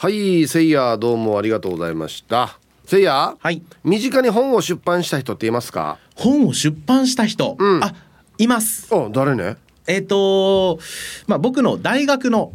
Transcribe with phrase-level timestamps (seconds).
[0.00, 2.56] はいせいやどうもありがとうございました。
[2.84, 3.62] せいやはい。
[3.82, 5.98] 身近に本を出版した人っていますか？
[6.14, 7.82] 本を出版した人、うん。
[7.82, 7.92] あ
[8.38, 8.86] います。
[8.94, 9.56] あ誰ね？
[9.88, 10.78] えっ、と
[11.26, 12.52] まあ僕の大学の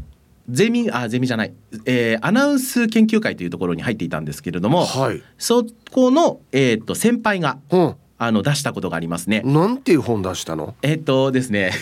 [0.47, 1.53] ゼミあゼミじゃない、
[1.85, 5.21] えーアナウンス研究会というところに入っていたんですけれども、はい。
[5.37, 7.95] そこの、えー、と先輩がうん。
[8.19, 9.41] あの出したことがありますね。
[9.43, 10.75] なんていう本出したの？
[10.81, 11.73] えっ、とですね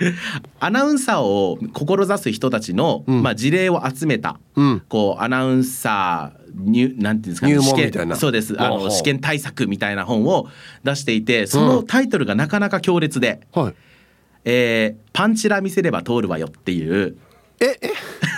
[0.60, 3.22] アナウンサーを志す人たちの、うん。
[3.22, 4.82] まあ、事例を集めた、うん。
[4.88, 8.16] こうアナウンサー入なんていうんですかね入門試験みたいな。
[8.16, 8.60] そうです。
[8.60, 10.48] あの試験対策みたいな本を
[10.84, 13.74] 出していてそのタイトルがなかなか強烈ではい
[14.44, 17.16] 「えーパンチラ見せれば通るわよ」っていう
[17.60, 17.90] ええ？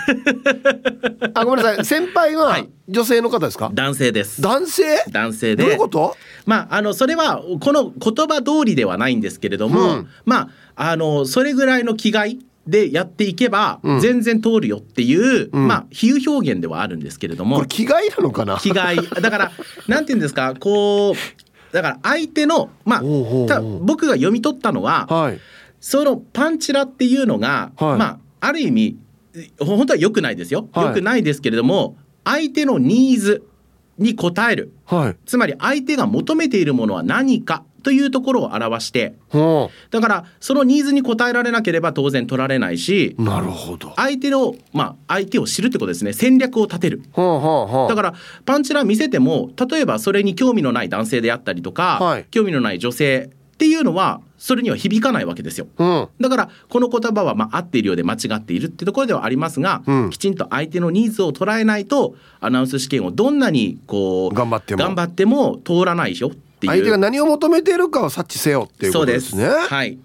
[1.33, 1.85] あごめんなさい。
[1.85, 2.69] 先輩ははい。
[2.89, 4.41] 女性の方ですか、男性です。
[4.41, 4.83] 男性？
[5.09, 5.63] 男性で。
[5.63, 6.17] どういうこと？
[6.45, 10.07] まああのそれはこの言葉通りではないんですけれども、うん。
[10.25, 13.99] まああのそれぐらいの気概でやっていけばうん。
[13.99, 15.67] 全然通るよっていう、うん。
[15.67, 17.55] まあ比喩表現ではあるんですけれども。
[17.57, 18.57] これ気概なのかな？
[18.57, 18.97] 気概。
[18.97, 19.51] だから
[19.87, 20.53] なんて言うんですか？
[20.59, 23.01] こうだから相手のまあ
[23.81, 25.39] 僕が読み取ったのははい。
[25.79, 27.97] そのパンチラっていうのが、はい。
[27.97, 28.97] まあある意味
[29.59, 30.85] 本当は良くないですよ、はい。
[30.87, 33.47] 良くないですけれども相手のニーズ
[33.97, 34.73] に応える。
[34.85, 35.15] はい。
[35.25, 43.93] つまり相手が求めているものは何かというところを表してほだからそのニーズに応えられなければ当然取られないしうなるほど。
[43.97, 46.13] 相手のまあ相手を知るってことですね。
[46.13, 47.03] 戦略を立てる。
[47.11, 47.89] ほうほうほう。
[47.89, 48.13] だから
[48.45, 52.25] パンチラ見せても例えばそれに興味のない男性であったりとか、はい。
[52.31, 55.67] 興味のない女性っていうのはそれには響かないわけですよ。
[55.77, 56.07] うん。
[56.19, 60.09] だからこの言葉はまあ合っているようで間違っているってところではありますが、うん。
[60.09, 64.83] きちんと相手のニーズを捉えないとアナウンス試験をどんなにこう頑張っても。
[64.83, 66.73] 頑張っても通らないよっていう。
[66.73, 69.45] 相手が何を求めているかを察知せよっていうことですね。
[69.45, 69.73] そうです。
[69.73, 69.97] はい。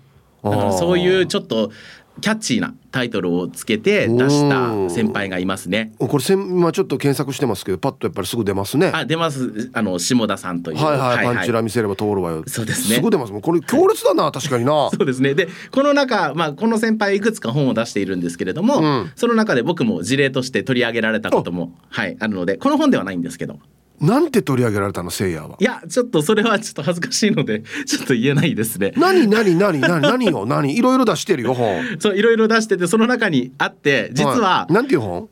[0.45, 1.73] だからそういうちょっと
[2.21, 5.93] キャッチーなタイトルをつけて出した先輩がいますね。
[5.99, 8.91] これ今ちょっと検索してますけどパッとやっぱりすぐ出ますね。
[8.95, 9.71] あ出ます。
[9.73, 10.79] あの下田さんという。
[10.79, 12.45] はいはい、パンチラ見せれば通るわよ。
[12.47, 12.97] そうですね。
[12.97, 13.33] すぐ出ます。
[13.33, 14.91] もんこれ強烈だな 確かにな。
[14.91, 15.35] そうですね。
[15.35, 19.13] でこの中、まあ、この先輩いくつか本を出しているんですけれども、うん。
[19.17, 23.59] その中で僕も事例として取り上げられたことも、はい、あるのでこの本ではないんですけど
[24.01, 25.57] なんて取り上げられたのせいやは？
[25.59, 28.93] いやちょっとそれはちょっと恥ずかしいので ちょっと言えないですね。
[28.97, 30.77] 何何何何 何よ何？
[30.77, 31.83] いろいろ出してるよ本。
[31.99, 34.73] そういろいろ出しててその中にあって実は、い。
[34.73, 35.29] なんていう本？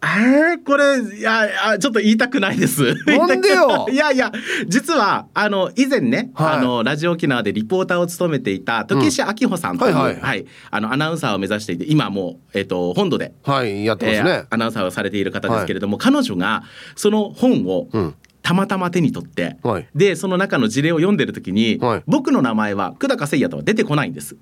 [0.00, 2.94] えー、これいやちょっと言いたくないです。
[3.06, 3.88] なんでよ？
[3.90, 4.32] いやいや
[4.66, 6.58] 実はあの以前ね、はい。
[6.58, 10.20] あのラジオ沖縄でリポーターを務めていた時石明穂さんという、はいはい。
[10.20, 14.30] はいあのアナウンサーを目指していて今もうえっ、と本土で、はいやってますね。
[14.30, 16.62] えー、アナウンサーをされている方ですけれども、彼女が
[16.94, 18.14] その本をうん。
[18.40, 19.86] たまたま手に取って、はい。
[19.94, 22.02] でその中の事例を読んでる時に、はい。
[22.06, 24.36] 僕の名前は久高誠也とは出てこないんです。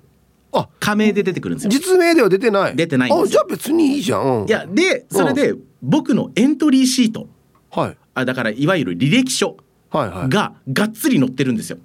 [0.53, 1.71] あ仮名で出てくるんですよ。
[1.71, 2.75] 実名では出てない。
[2.75, 7.27] 出てないんですあじゃあ別にいいじゃん、うん、いやでそれで僕のエントリーシート。
[7.71, 7.97] はい。
[8.13, 9.57] あだからいわゆる履歴書
[9.91, 11.77] ががっつり載ってるんですよ。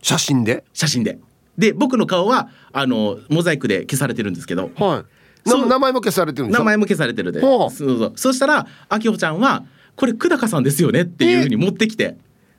[0.00, 0.64] 写真で？
[0.72, 1.18] 写真で。
[1.58, 4.70] で僕の顔はあのモザイクで消されてるんですけど。
[4.76, 5.04] は
[5.46, 5.50] い。
[5.68, 6.58] 名前も消されてるんでしょ？
[6.60, 7.40] 名前も消されてるで。
[7.40, 7.70] ほう。
[7.70, 8.12] そうそう。
[8.16, 9.64] そしたらあきほちゃんは
[9.96, 12.16] 「これ久高さんですよね」っていうふうに持ってきて。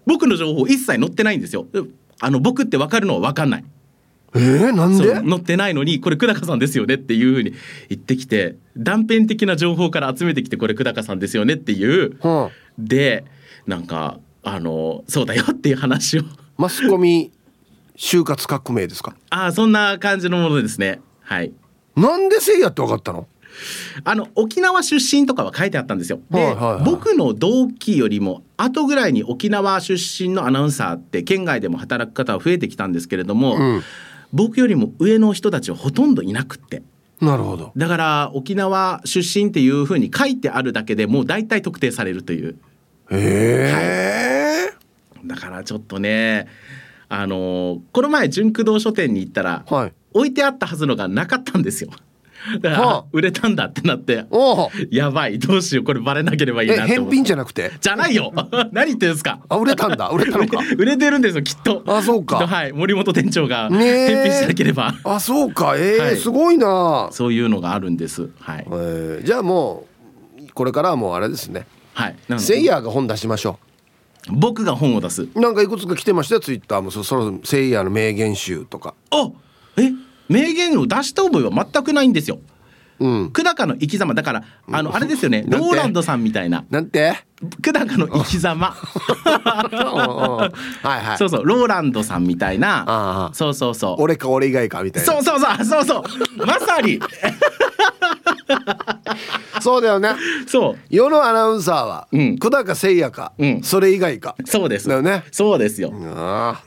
[0.08, 1.66] 僕の情報一切載ってないんですよ。
[2.20, 3.66] あの僕って分かるのは分かんない。
[4.36, 5.14] えー、なんで？
[5.16, 7.54] 載ってないのにこれ久高さんですよねっていうふうに
[7.90, 12.18] 言ってきて断片的な情報から集めてきてこれ久高さんですよねっていう。
[12.22, 13.26] はあ、で
[13.66, 16.24] なんかあのそうだよっていう話を。
[16.58, 17.32] マスコミ
[17.98, 19.16] 就活革命ですか？
[19.30, 21.00] ああそんな感じのものですね。
[21.22, 21.52] はい。
[21.96, 23.28] なんでせいやって分かったの？
[24.04, 26.20] あの沖縄出身とかは書いてあったんですよ。
[26.30, 26.84] で、はいはいはい。
[26.84, 33.82] 僕の同期よりも後ぐらいに沖縄出身のアナウンサーって県外でも働く方は増えてきたんですけれども、うん
[34.36, 36.84] 僕よりも上の人たちはほとんどいなくって。
[37.22, 37.72] なるほど。
[37.78, 42.58] だから沖縄出身っていうふうに書いてあるだけでもう大体特定されるという。
[43.12, 44.74] へえ。
[45.24, 46.48] だからちょっとね
[47.08, 49.94] あのこの前純駆動書店に行ったら、はい。
[50.14, 51.92] 置いてあったはずのがなかったんですよ。
[52.62, 53.06] だから、はあ。
[53.12, 57.16] 売れたんだってなっておおやばいどうしようこれバレなければいいなって思って。
[57.16, 57.72] 品じゃなくて？
[57.82, 58.32] じゃないよ。
[58.72, 59.40] 何言ってんすか？
[59.50, 60.10] あ売れたんだ。
[60.10, 60.60] 売れたのか。
[60.78, 61.84] 売れてるんですよきっと。
[61.88, 62.46] あそうか。
[62.48, 62.74] はい。
[62.74, 64.94] 森本店長が返品しなければ。
[65.04, 65.76] あそうか。
[65.78, 66.18] えーはい。
[66.18, 68.30] すごいな、そういうのがあるんです。
[68.40, 68.66] はい。
[68.68, 69.86] えーじゃあも
[70.40, 71.66] うこれからはもうあれですね。
[71.94, 72.16] はい。
[72.28, 73.60] なのでせいやが本出しましょ
[74.30, 75.28] 僕が本を出す。
[75.34, 76.92] うなんかいくつか来てましたよツイッターも。
[76.92, 78.94] そそろせいやの名言集とか。
[79.12, 79.30] あ
[79.78, 79.92] え？
[80.30, 82.40] 名言を出した覚えは全くないんですよ。
[83.00, 83.30] うん。
[83.32, 84.14] 久高の生き様。
[84.14, 85.44] だからあのあれですよね。
[85.48, 86.64] ローランドさんみたいな。
[86.70, 87.14] なんて？
[87.62, 88.72] 久高の生き様。
[88.72, 90.48] は
[90.86, 91.18] いはい。
[91.18, 91.46] そうそう。
[91.46, 93.32] ローランドさんみたいな。
[93.34, 94.02] そうそうそう。
[94.02, 95.14] 俺か俺以外かみたいな。
[95.14, 95.66] そうそうそう。
[95.66, 96.04] そうそう。
[96.46, 97.00] まさに。
[99.60, 100.12] そうだよね。
[100.48, 100.78] そう。
[100.90, 102.38] 世のアナウンサーは、うん。
[102.38, 103.62] 久高誠也か、うん。
[103.62, 104.36] それ以外か。
[104.46, 104.88] そうです。
[104.88, 105.26] だよね。
[105.32, 106.66] そうですよ、ああ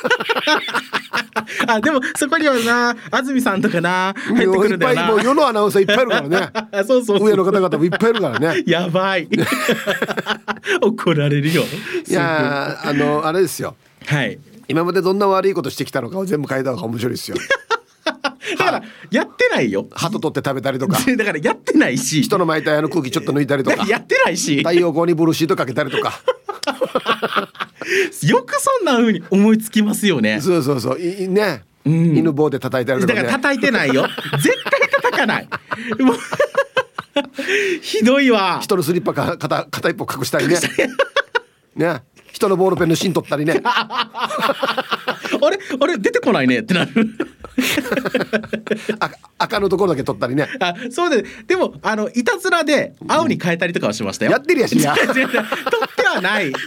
[1.82, 5.02] でもそこにはな安住さんとかなあ入ってくるんだよな。
[5.02, 6.50] いっぱいもう世のアナウンサーいっぱいいるからね。
[6.72, 8.62] あそうそう上の方々もいっぱいいるからね。
[8.66, 9.28] やばい。
[10.80, 11.64] 怒られるよ。
[12.06, 13.76] いやーあのあれですよ。
[14.06, 14.38] はい。
[14.68, 17.36] 今までどんな悪いことしてきたのかを全部書いた方が面白いですよ。
[18.58, 19.86] だからやってないよ。
[19.90, 20.98] 鳩取って食べたりとか。
[21.16, 22.22] だからやってないし。
[22.22, 23.86] 人の巻いたあの空気ちょっと抜いたりとか。
[23.86, 24.58] やってないし。
[24.58, 26.20] 太陽光にブルーシートかけたりとか
[28.26, 30.40] よくそんな風に思いつきますよね。
[30.40, 31.00] そうそうそう。
[31.00, 32.16] いいね、ん。
[32.16, 33.22] 犬棒で叩いたりとかね。
[33.22, 34.06] だから叩いてないよ。
[34.42, 35.48] 絶対叩かない。
[37.82, 38.60] ひどいわ。
[38.62, 40.56] 人のスリッパか片片一方隠したりね。
[41.76, 42.02] ね。
[42.32, 43.60] 人のボールペンの芯取ったりね。
[43.64, 44.08] あ
[45.50, 46.92] れあれ出てこないねってなる
[48.98, 50.48] 赤 赤のところだけ取ったりね。
[50.60, 55.14] あそうででもあのいたずらで青に変えたりとかはしましたよ、やってるやしや 取っ
[55.96, 56.52] てはない。
[56.52, 56.64] 取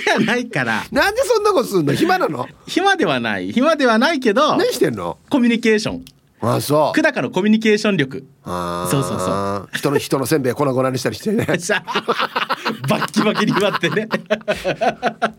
[0.00, 0.84] ってはないから。
[0.90, 1.94] なんでそんなことすんの？
[1.94, 2.48] 暇なの？
[2.66, 3.52] 暇ではない。
[3.52, 5.18] 暇ではないけど何してんの？
[5.30, 6.04] コミュニケーション。
[6.40, 6.96] あそう。
[6.96, 8.26] 久高のコミュニケーション力。
[8.44, 8.90] あー。
[8.90, 9.68] そうそうそう。
[9.72, 11.46] 人の人のせんべい粉々にしたりしてね。
[11.46, 14.08] バッキバキに割ってね。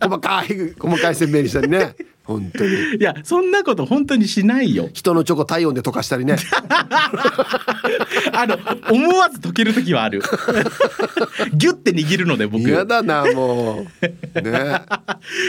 [0.01, 2.71] 細かい細かいせんべいにしたりね本当に。
[2.99, 4.89] いやそんなこと本当にしないよ。
[4.93, 6.35] 人のチョコ体温で溶かしたりね。
[8.33, 8.57] あの
[8.91, 10.21] 思わず溶ける時はある。
[11.53, 12.67] ギュッて握るので僕。
[12.67, 13.85] 嫌だなも
[14.35, 14.41] う。
[14.41, 14.81] ね。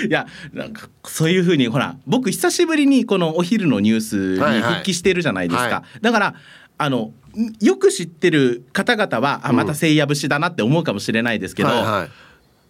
[0.09, 4.73] いやなんかそういうふうにほら僕久しぶりにこのお昼のニュースにはいはい。
[4.75, 6.35] 復帰してるじゃないですか、はだから
[6.79, 12.11] あのんよく知ってる方々はあまた聖夜節だなって思うかもしれないですけど、はいはい。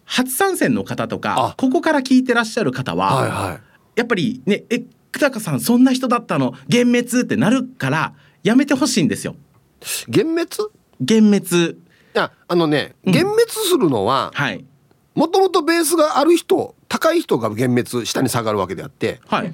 [0.05, 1.53] 初参戦の方とかあ。
[1.57, 3.66] ここから聞いてらっしゃる方は、はいはい
[3.97, 4.79] やっぱりね「え
[5.11, 6.51] 久高さんそんな人だったの？
[6.71, 8.13] 幻滅」ってなるから
[8.43, 9.35] やめてほしいんですよ。
[10.07, 10.71] 幻滅？
[10.99, 11.71] 幻滅。
[11.73, 11.75] い
[12.13, 14.63] やあのね幻滅するのははい。
[15.15, 19.53] もともとベースがある人高い人が幻滅下に下がるわけであってはい。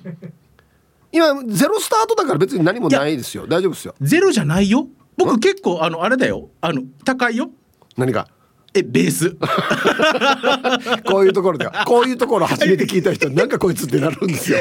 [1.13, 3.47] 今ゼロスタートだから別に何もないですよ。
[3.47, 3.95] 大丈夫ですよ。
[4.01, 4.87] ゼロじゃないよ。
[5.15, 6.49] 僕結構あのあれだよ。
[6.59, 7.49] あの高いよ。
[7.95, 8.27] 何が？
[8.73, 9.35] えベース。
[11.05, 11.85] こういうところでは。
[11.85, 14.59] こういうところ初めて聞いた人なんかこいつってなるんですよ。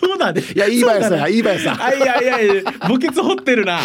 [0.00, 0.42] そうだね。
[0.54, 1.32] いやいいばやさそうだね。
[1.32, 3.80] いいばやさあいやいやいや墓穴掘ってるな。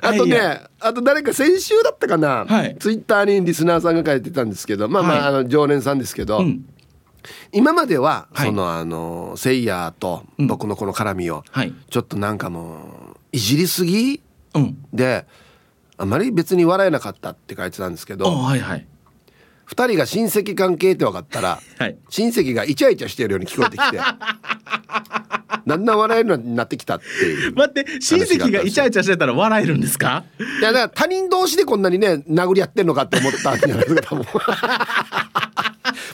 [0.00, 2.76] あといやねあと誰か先週だったかな、はい。
[2.78, 5.28] ツイッターにリスナーさんが書いてたんですけどまあまあ,、はい。
[5.28, 6.64] あの常連さんですけど、うん。
[7.52, 8.46] 今までは、はい。
[8.48, 11.72] そのあのセイヤーと僕のこの絡みを、はい。
[11.90, 14.20] ちょっとなんかもういじりすぎ
[14.54, 14.78] うん。
[14.92, 15.26] で
[15.98, 18.86] あまり別に笑えなかったって書いてたんですけあどはいはい。
[19.68, 21.96] 2人が親戚関係って分かったらはい。
[22.08, 23.98] 親戚がイチャイチャしてるように聞こえてきて
[25.66, 27.54] だんだん笑えるようになってきたっていう。
[27.54, 30.24] 待って親戚がイチャイチャしてたら笑えるんですか？
[30.60, 34.24] いやだから他人同士でこんなにね殴り合ってんのかって思ったんじゃないですか多分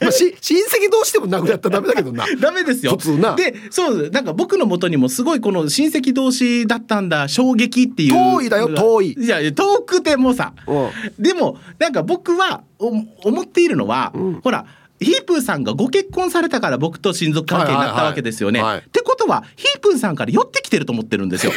[0.00, 2.26] まあし 親戚同士でも殴り合ったらダメだけどな。
[2.41, 2.93] ダメですよ。
[2.93, 3.35] 普通な。
[3.35, 8.12] でそうなんか僕の元にもすごいこの親戚同士だったんだ衝撃っていう。
[8.12, 9.17] 遠いだよ遠い。
[9.19, 10.52] いや遠くてもさ。
[10.67, 12.93] うでもなんか僕はお
[13.29, 14.12] 思っているのは、
[14.43, 14.67] ほら
[15.00, 18.61] ヒープーさんがご結婚されたから僕と親族関係になったわけですよね。
[18.61, 18.87] はいはいはい。
[18.87, 21.52] ってことはヒープーさんから寄ってきてると思ってるんですよ。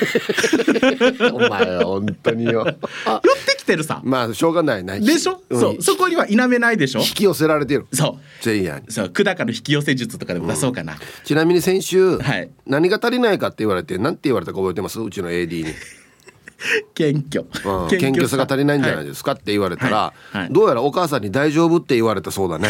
[1.20, 2.66] 寄 お前本当によ。
[3.06, 4.02] あってきてるさ。
[4.04, 5.60] まあしょうがないなでしょ、うん。
[5.62, 5.82] そう。
[5.82, 7.00] そこには否めないでしょ？
[7.00, 7.86] 引き寄せられてる。
[7.94, 8.44] そう。
[8.44, 9.10] セイヤにそう。
[9.10, 12.50] 久高の引き寄せ術とかでも出そうかな、ちなみに先週、はい。
[12.66, 15.00] 何が足りないかって言われて何て言われたか覚えてます？
[15.00, 15.74] うちの AD に、
[16.96, 17.46] 謙虚。
[17.84, 19.34] うん、謙虚さが足りないんじゃないですか？
[19.34, 20.38] って言われたら、はい。
[20.40, 20.50] はい。
[20.52, 22.70] どうやらお母さんに「大丈夫?」って言われたそうだね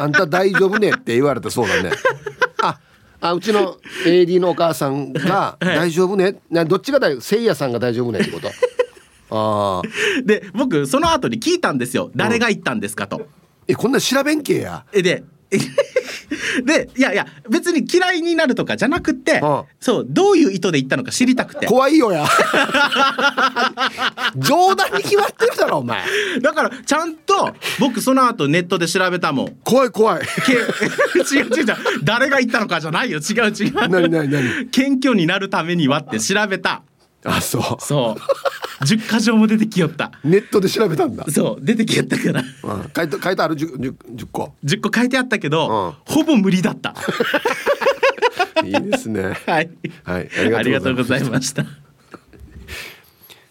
[0.00, 1.90] あんた大丈夫ねって言われたそうだね。
[2.62, 2.78] あ
[3.20, 8.48] あうちの AD のお母さんが「大丈夫ね」などっちが大せいやさんが大丈夫ねってこと？
[9.30, 12.10] ああで僕その後に聞いたんですよ。
[12.14, 13.26] 誰が言ったんですかと。
[13.66, 14.84] えこんなん調べんけや。
[14.92, 15.24] えで
[16.64, 19.62] でいやいや別に嫌いになるとかじゃなくって、うん。
[19.80, 21.66] そうどういう意図で言ったのか知りたくて。
[21.66, 22.26] 怖いよや。
[24.36, 26.02] 冗談に決まってるだろお前。
[26.40, 29.56] だからちゃんと僕その後ネットで調べたもん。
[29.64, 30.22] 怖い怖い。
[30.46, 30.52] け
[31.34, 31.76] 違う違う違う。
[32.02, 33.18] 誰が言ったのかじゃないよ。
[33.18, 33.72] 違う違う。
[33.88, 34.66] 何何何？
[34.70, 36.82] 謙虚になるためにはって調べた
[37.24, 37.62] あそう。
[37.80, 38.84] そう。
[38.84, 40.12] 10箇条も出てきよった。
[40.22, 41.64] ネットで調べたんだ、そう。
[41.64, 42.40] 出てきよったから。
[42.40, 44.54] うん、書いて書いてある？10, 10, 10個。
[44.64, 46.94] 10個書いてあったけど、うほぼ無理だった。
[48.64, 49.36] いいですね。
[49.46, 49.70] はい、
[50.04, 50.28] はい。
[50.54, 51.64] ありがとうございました。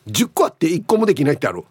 [0.08, 1.64] 10個あって1個もできないってある。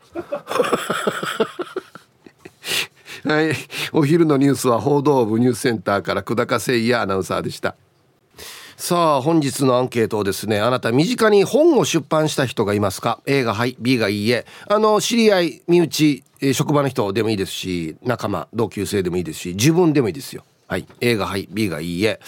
[3.24, 3.54] はい。
[3.92, 7.76] お昼のニュースは報道部ニュースセンターから久高誠也アナウンサーでした
[8.84, 14.44] さあ本日のアンケートをですねあなた身近に本を出版した人がいますか？A がはい B がいいえ。
[14.66, 20.42] あの知り合い身内職場の人でもいいですし仲間同級生でもいいですし自分でもいいですよ。
[20.66, 22.18] はい A がはい B がいいえ。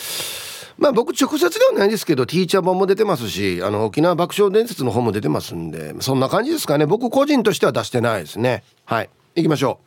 [0.78, 6.86] まあ僕直接ではないですけどティーチャー本も出てますしあの沖縄爆笑伝説の本も出てますんでそんな感じですかね。
[6.86, 8.62] 僕個人としては出してないですね。
[8.84, 9.80] はい行きましょ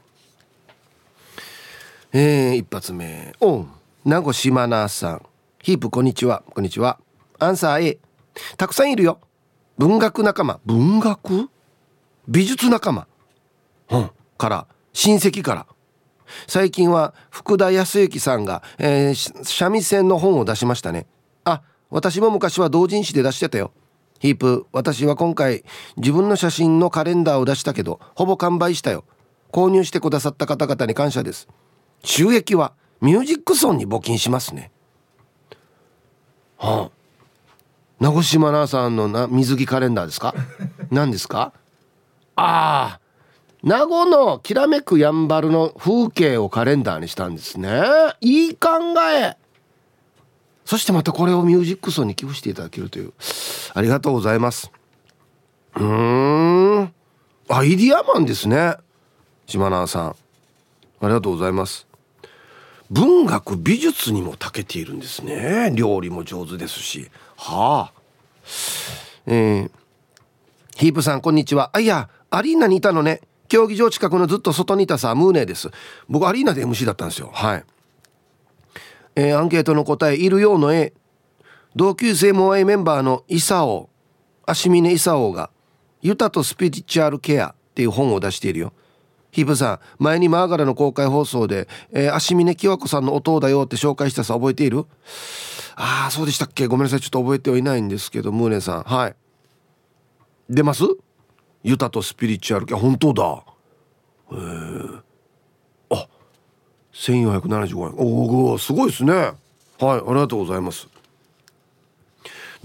[2.11, 2.17] う。
[2.17, 3.33] えー、一発目。
[3.39, 3.63] お
[4.03, 5.26] 名護島名さん。
[5.67, 6.43] ヒープこんにちは。
[6.53, 6.97] こんにちは。
[7.39, 7.99] アンサー A
[8.55, 9.19] たくさんいるよ。
[9.77, 10.61] 文学仲間。
[10.65, 11.49] 文学？
[12.25, 13.05] 美術仲間。
[13.89, 14.11] うん。
[14.37, 14.67] から。
[14.93, 15.67] 親戚から。
[16.47, 21.05] 最近は福田康之さんが、えー、三味線の本を出しましたね。
[21.43, 23.73] あ私も昔は同人誌で出してたよ。
[24.19, 25.65] ヒープ私は今回
[25.97, 29.03] 自分の写真のカレンダーを出したけどほぼ完売したよ。
[29.51, 31.49] 購入してくださった方々に感謝です。
[32.05, 32.71] 収益は
[33.01, 34.71] ミュージックソンに募金しますね。
[36.57, 36.89] はあ。
[37.99, 40.33] 名越真奈さんのな水着カレンダーですか？
[40.91, 41.53] 何ですか？
[42.35, 42.99] ああ。
[43.63, 47.81] 名護のきらめくやんばるの風景をカレンダーにしたんですね。
[48.21, 48.69] いい考
[49.19, 49.35] え。
[50.63, 53.13] そしてまたこれをミュージックソンに寄付していただけるという。
[53.73, 54.71] ありがとうございます。
[55.75, 56.93] うん。
[57.49, 58.75] アイディアマンですね。
[59.47, 60.09] 島奈さん。
[60.09, 60.15] あ
[61.03, 61.86] りがとうございます
[62.89, 65.71] 文学美術にも長けているんですね。
[65.75, 67.09] 料理も上手ですし。
[67.35, 68.01] はあ。
[69.25, 69.71] えー、
[70.77, 71.69] ヒープさんこんにちは。
[71.73, 73.21] あいやアリーナにいたのね。
[73.49, 75.69] 競技場近くのずっと外にいたさムーネです。
[76.07, 77.29] 僕アリーナで MC だったんですよ。
[77.33, 77.65] はい。
[79.15, 80.93] えー、アンケートの答えいるようの絵
[81.75, 83.89] 同級生モアイメンバーのイサオ。
[84.45, 85.49] 足峰イサオが
[86.01, 88.71] 「ユタとスピリチュアルケア」っていう本を出しているよ。
[89.37, 94.87] ヒープさん前にマーガラの公開放送で、え、足峰清子さんの音だよって紹介したさ覚えている？
[95.75, 96.65] ああそうでしたっけ？
[96.65, 98.81] ごめんなさいちょっと覚えてはいないんですけどムーネさん。
[98.81, 99.15] はい。
[100.49, 100.85] 出ます？
[101.61, 102.73] ユタとスピリチュアル系。
[102.73, 103.43] 本当だ。
[104.31, 104.37] へえ
[105.91, 106.07] あ
[106.93, 107.93] 1475円。
[107.95, 109.13] おおすごいですね。
[109.13, 109.33] はい
[109.79, 110.87] ありがとうございます。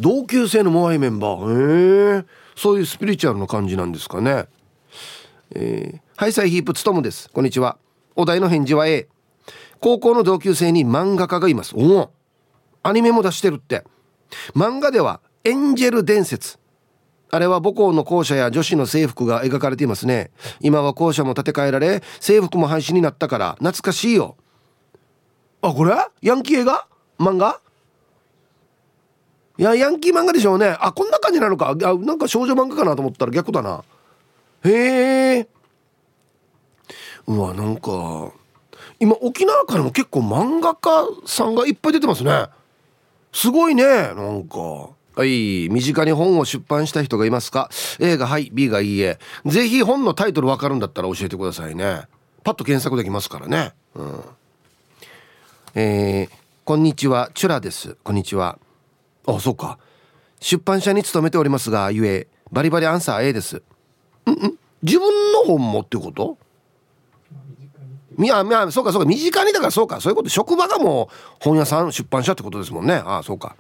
[0.01, 2.15] 同級生のモアイメンバー。
[2.17, 2.25] へえ
[2.57, 4.47] そういうスピリチュアルな感じなんですかね。
[5.55, 7.29] えー、ハイサイヒープつとむです。
[7.31, 7.79] こんにちは。
[8.15, 9.09] お題の返事は A
[9.81, 11.75] 高校の同級生に漫画家がいます。
[11.77, 12.13] おお。
[12.85, 13.83] アニメも出してるって。
[14.55, 16.61] 漫画ではエンジェル伝説。
[17.33, 20.31] あれは母校の校舎や女子の制服が描かれていますね。
[20.61, 24.37] 今は校舎も建て替えられ制服も廃止になったから懐かしいよ。
[25.61, 25.97] あこれ？
[26.21, 26.87] ヤンキー映画？
[27.19, 27.59] 漫画？
[29.59, 30.77] いやヤンキー漫画でしょうね。
[30.79, 31.71] あこんな感じなのか。
[31.71, 33.83] あなんか少女漫画かなと思ったら逆だな。
[34.63, 35.49] へえ。
[37.27, 38.33] うわなんか
[38.99, 42.47] 今沖縄からも結構漫画家さんがいっぱい出てますね。
[43.33, 44.91] すごいねなんか。
[45.15, 47.69] はい身近に本を出版した人がいますか
[48.01, 49.19] ？A がはい B がいいえ。
[49.45, 52.03] ぜひ本のタイトル分かるんだったら教えてくださいね。
[52.45, 53.73] パッと検索できますからね。
[53.95, 54.21] うん。
[55.75, 56.31] えー、
[56.65, 57.31] こんにちは。
[57.35, 57.97] チュラです。
[58.03, 58.59] こんにちは。
[59.27, 59.79] あそうか。
[60.41, 63.63] 出版社に勤めておりますがゆえバリバリアンサー A です。
[64.27, 64.59] んん。
[64.83, 66.39] 自分の本もってこと？
[68.19, 69.09] いや、まあ、そうかそうか。
[69.09, 70.01] 身近にだからそうか。
[70.01, 70.29] そういうこと。
[70.29, 72.95] 職場がもう本屋さん出版社ってことですもんね。
[72.95, 73.57] ああそうか。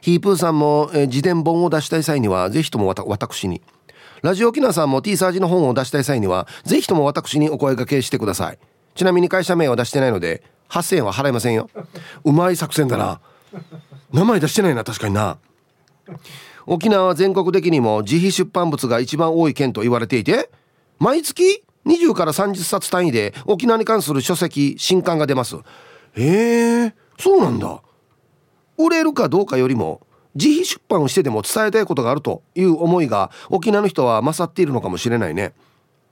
[0.00, 3.60] ヒープーさんも、えー、自伝本を出したい際にはぜひとも私に。
[4.22, 8.58] ラジオ沖縄さんも T サージの本を出したい際にはぜひとも私にお声掛けしてください。
[8.94, 11.70] ちなみに会社名は出してないので8000円は払いませんよ。
[12.24, 13.20] うまい作戦だな。
[14.12, 15.38] 名前出してないな確かにな。
[16.66, 20.50] 沖縄は全国的にも自費出版物が一番多い県と言われていて
[20.98, 25.56] 毎月20から30冊単位で沖縄に関する書籍新刊が出ます。
[26.14, 27.82] へえそうなんだ。
[28.78, 30.00] 売れるかどうかよりも
[30.34, 35.52] 自費出版をしてでも伝えたいことがあるという思いが沖縄の人は勝っているのかもしれないね。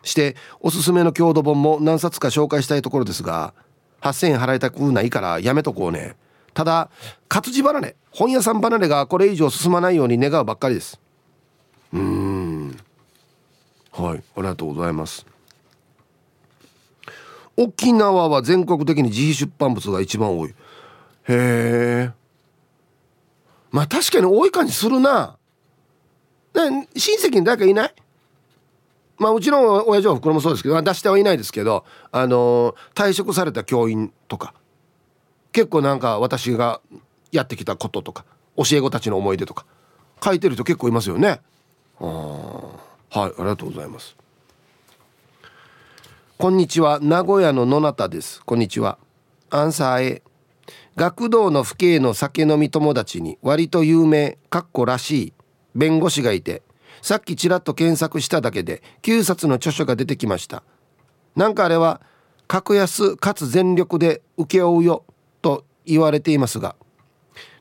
[0.02, 3.52] しておすすめの郷土本も何冊か紹介したいところですが
[4.00, 6.16] 8,000円払いたくないからやめとこうね。
[6.54, 6.90] ただ
[7.28, 11.00] 活字離れ本屋さん離れがこれ以上進まないように願うばっかりです。
[11.92, 12.76] うん。
[13.92, 15.26] はいありがとうございます。
[17.60, 20.50] 沖縄は全国的に自費出版物が一番多い。
[20.50, 20.54] へ
[21.28, 22.12] え。
[23.70, 25.36] まあ確かに多い感じするな。
[26.54, 27.94] 親戚に誰かいない？
[29.18, 34.54] まあうちの親父は袋もそうですけど出してはいないですけどあの退職された教員とか
[35.52, 36.80] 結構なんか私が
[37.32, 38.24] やってきたこととか
[38.56, 39.66] 教え子たちの思い出とか
[40.22, 41.40] 書いてる人結構いますよね。
[42.00, 42.78] は
[43.14, 44.16] いありがとうございます。
[46.40, 47.00] こんにちは。
[47.02, 48.44] 名古屋の野中です。
[48.44, 48.96] こんにちは。
[49.50, 50.22] アンサー A
[50.94, 55.32] 学童の父兄の酒飲み友達に割と有名かっこらしい
[55.74, 56.62] 弁護士がいて
[57.02, 60.62] さっきちらっと検索しただけで9冊の著書が出てきました。
[61.34, 62.00] なんかあれは
[62.46, 65.02] 格安かつ全力で請け負うよ
[65.42, 66.76] と言われていますが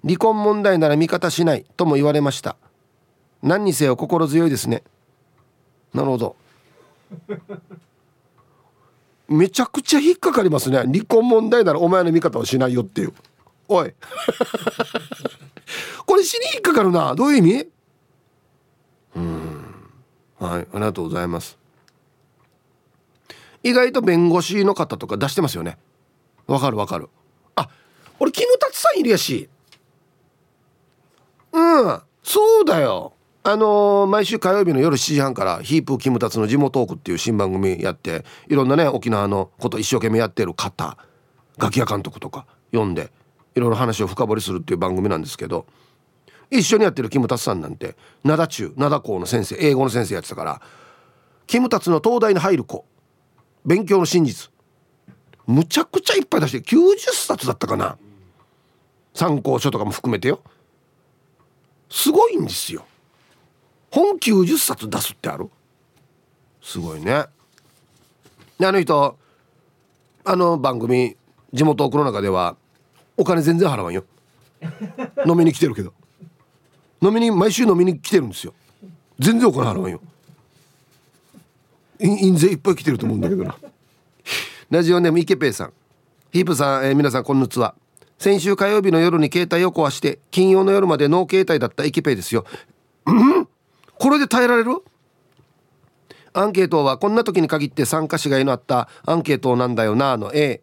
[0.04, 2.56] 離婚問題なら味方しないとも言われました。
[3.42, 4.84] 何にせよ心強いですね。
[5.96, 6.36] なるほど。
[9.28, 10.80] めちゃくちゃ引っかかりますね。
[10.80, 13.14] 離婚問題ならお前の味方はしないよっていう。
[13.68, 13.94] おい。
[16.06, 17.16] これ死に引っかかるな。
[17.16, 17.68] どういう意味？
[19.16, 19.66] うん。
[20.40, 20.62] はい。
[20.62, 21.58] ありがとうございます。
[23.64, 25.78] 意外と弁護士の方とか出してますよね。
[26.46, 27.10] わかるわかる。
[27.56, 27.68] あ
[28.20, 29.50] 俺キムタツさんいるやし。
[31.52, 32.02] うん。
[32.24, 33.14] そうだよ。
[33.50, 40.98] あのー、毎週火曜日の夜7時半からヒープキムタツの地元トークっていう新番組やっていろんなね沖縄のこと一生懸命やってる方
[41.58, 43.10] ガキヤ監督とか読んで
[43.56, 45.66] いろいろ話を深掘りするっていう番組なんですけど
[46.52, 50.62] 一緒にやってるキムタツさんなんて灘中灘校の先生英語の先生やってたから
[51.46, 52.84] キムタツの東大に入る子
[53.66, 54.52] 勉強の真実
[55.46, 57.98] むちゃくちゃいっぱい出して90冊だったかな。
[59.14, 60.42] 参考書とかも含めてよ。
[61.90, 62.86] すごいんですよ。
[63.92, 65.50] 本90冊出すってある？
[66.62, 67.14] すごいね。
[67.14, 69.18] あの人
[70.26, 71.16] あの番組
[71.54, 72.56] 地元奥の中では
[73.16, 74.04] お金全然払わんよ。
[75.26, 75.94] 飲みに来てるけど。
[77.02, 78.54] 飲みに毎週飲みに来てるんですよ。
[79.20, 80.02] 全然お金払わんよ。
[82.00, 83.56] 印税いっぱい来てると思うんだけどな。
[84.70, 85.74] ラジオネームイケペイさん。
[86.32, 87.74] ヒープさん、えー、皆さんこんにちは。
[88.20, 92.46] 先週火曜日の夜に携帯を壊して金曜の夜までノー携帯だったイケペイですよ。
[93.06, 93.47] うん？
[94.00, 94.84] これで耐えられる？
[96.34, 100.62] アンケートはこんな時に限って参加しがいのあったアンケートなんだよなの A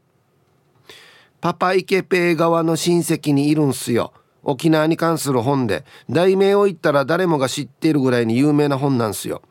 [1.41, 4.13] パパイケペイ側の親戚にいるんすよ。
[4.43, 5.85] 沖縄に関する本で。
[6.09, 9.43] 題名を言ったら誰もが知っているぐらいに有名な本なんすよ。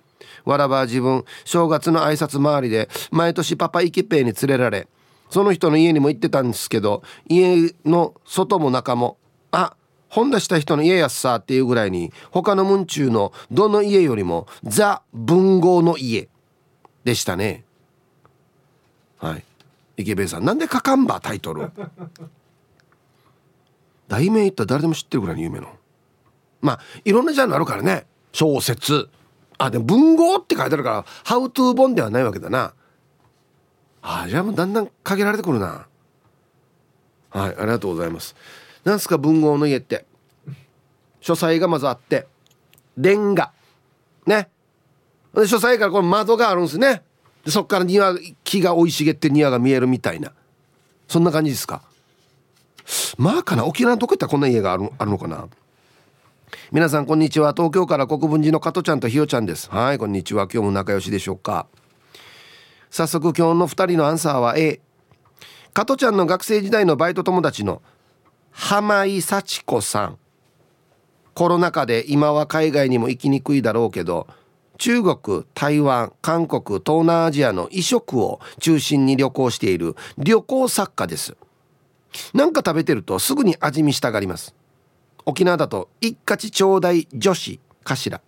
[0.46, 4.88] わらば自分正月の挨拶回りで毎年パパイケペイに連れられ。
[5.30, 9.18] その人の家にも行ってたんですけど家の外も中も
[9.52, 9.76] あ
[10.14, 16.30] 本出した人の家やっさっていうぐらいに他の文中のどの家よりもザ文豪の家
[17.04, 17.66] でしたね。
[19.18, 19.44] はい。
[19.98, 21.72] 池部さんなんで書かんばタイトル
[24.08, 25.70] 題名言ったら誰でも知ってるぐらいに有名の。
[26.62, 28.06] まあいろんなジャンルあるからね。
[28.34, 29.10] 小説。
[29.58, 32.76] あでも文豪って書いてあるからハウトゥー本ではないわけだな。
[34.04, 35.88] あじゃあもうだんだん限られてくるな。
[37.32, 38.36] はいありがとうございます。
[38.86, 40.06] なんすか文豪の家って。
[41.22, 42.28] 書斎がまずあって。
[42.98, 43.52] レンガ
[44.26, 44.50] ね。
[45.34, 47.02] で書斎からこの窓があるんですね。
[47.46, 50.32] でそっから庭木が生い茂って庭が見えるみたいな。
[51.08, 51.82] そんな感じですか。
[53.18, 53.66] まあかな。
[53.66, 55.48] 沖縄のどこ行ったらこんな家があるあるのかな。
[56.72, 57.54] 皆さんこんにちは。
[57.54, 59.70] 東京から国分寺の加トちゃんとひよちゃんです。
[59.70, 60.48] はいこんにちは。
[60.52, 61.68] 今日も仲良しでしょうか。
[62.92, 64.80] 早速今日の2人のアンサーは A
[65.74, 67.82] 加トちゃんの学生時代のバイト友達の
[68.54, 70.18] 浜井幸子さん。
[71.34, 74.28] コロナ禍で今は海外にも行きにくいだろうけど
[74.78, 81.36] 中国台湾韓国東南アジアの異色を中心に旅行している旅行作家です。
[82.34, 84.56] なんか食べてるとすぐに味見したがります。
[85.26, 88.22] 沖縄だと一括ちょうだい女子かしら。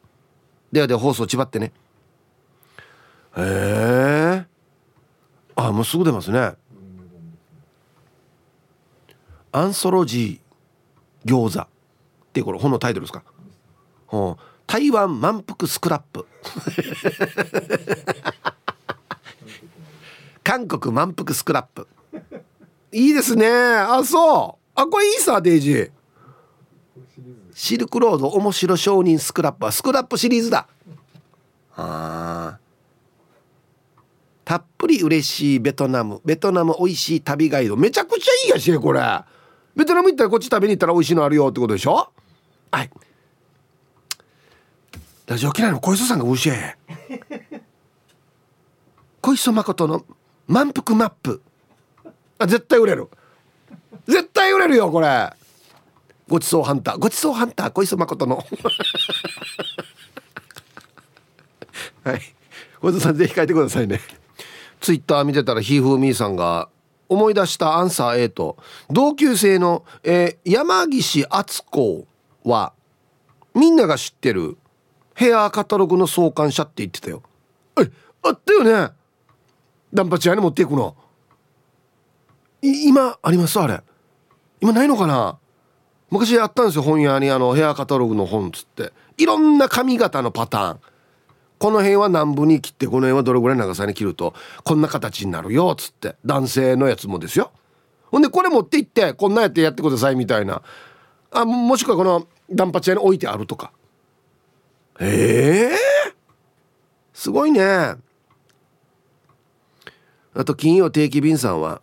[0.72, 1.72] ではでは放送ちばってね。
[3.38, 4.46] へえ
[5.56, 6.54] あもうすぐ出ますね。
[9.56, 11.62] アンソロジー餃子。
[11.62, 11.68] っ
[12.34, 13.24] てこれ本のタイトルですか、
[14.12, 14.36] うん、
[14.68, 16.28] 台湾満腹スクラップ。
[20.44, 21.88] 韓国満腹スクラップ。
[22.92, 23.48] いいですね。
[23.48, 24.64] あそう。
[24.76, 25.90] あこれいいさデイジー。
[27.54, 30.68] シルクロード面白商人スクラップはスクラップシリーズだ。
[31.78, 32.58] あ
[34.44, 36.20] たっぷり嬉しいベトナム。
[36.26, 37.78] ベトナム美味しい旅ガイド。
[37.78, 39.00] めちゃくちゃいいやしこれ
[39.76, 42.12] ベトナム行ったらこっち食べに行ったら美味しいのあるよってことでしょ？
[42.72, 42.90] はい。
[45.28, 46.52] ラジオ嫌いの小磯さんが美味しい
[49.22, 50.06] 小磯誠の
[50.48, 51.42] 満腹マップ。
[52.38, 53.10] あ絶対売れる。
[54.08, 55.32] 絶対売れるよこれ。
[56.28, 57.00] ごちそうハンター。
[57.00, 58.46] ごちそうハンター小磯誠の。
[62.04, 62.22] はい。
[62.82, 64.00] 小磯さんぜひ書いてくださいね。
[64.80, 66.70] ツイッター見てたらひーふーみーさんが
[67.08, 68.58] 思い出したアンサー A と
[68.90, 72.08] 同級生の、えー、山岸敦子
[72.44, 72.74] は
[73.54, 74.58] みんなが知ってる
[75.14, 77.24] ヘアカタログの創刊者って言ってたよ。
[77.80, 77.90] え
[78.24, 78.94] あったよね。
[79.94, 80.96] ダンパチ屋に持っていくの。
[82.62, 83.60] 今あります？
[83.60, 83.82] あれ。
[84.60, 85.38] 今ないのかな？
[86.10, 88.92] 昔あったんですよ本屋にあのヘアカタログの本つって。
[89.18, 90.80] いろんな髪型のパターン。
[91.58, 97.52] この辺は南部に切ってこの辺はどれぐらい長さに切るとこんな形になるよっつって男性のやつもですよ。
[98.12, 100.62] ほんでこれ持って行ってこんなやってやってくださいみたいな。
[101.32, 103.72] あもしくはこのダンパチ屋に置いてあるとか。
[105.00, 106.14] ええー、
[107.14, 107.96] すごいね。
[110.38, 111.82] あと金曜定期便さんは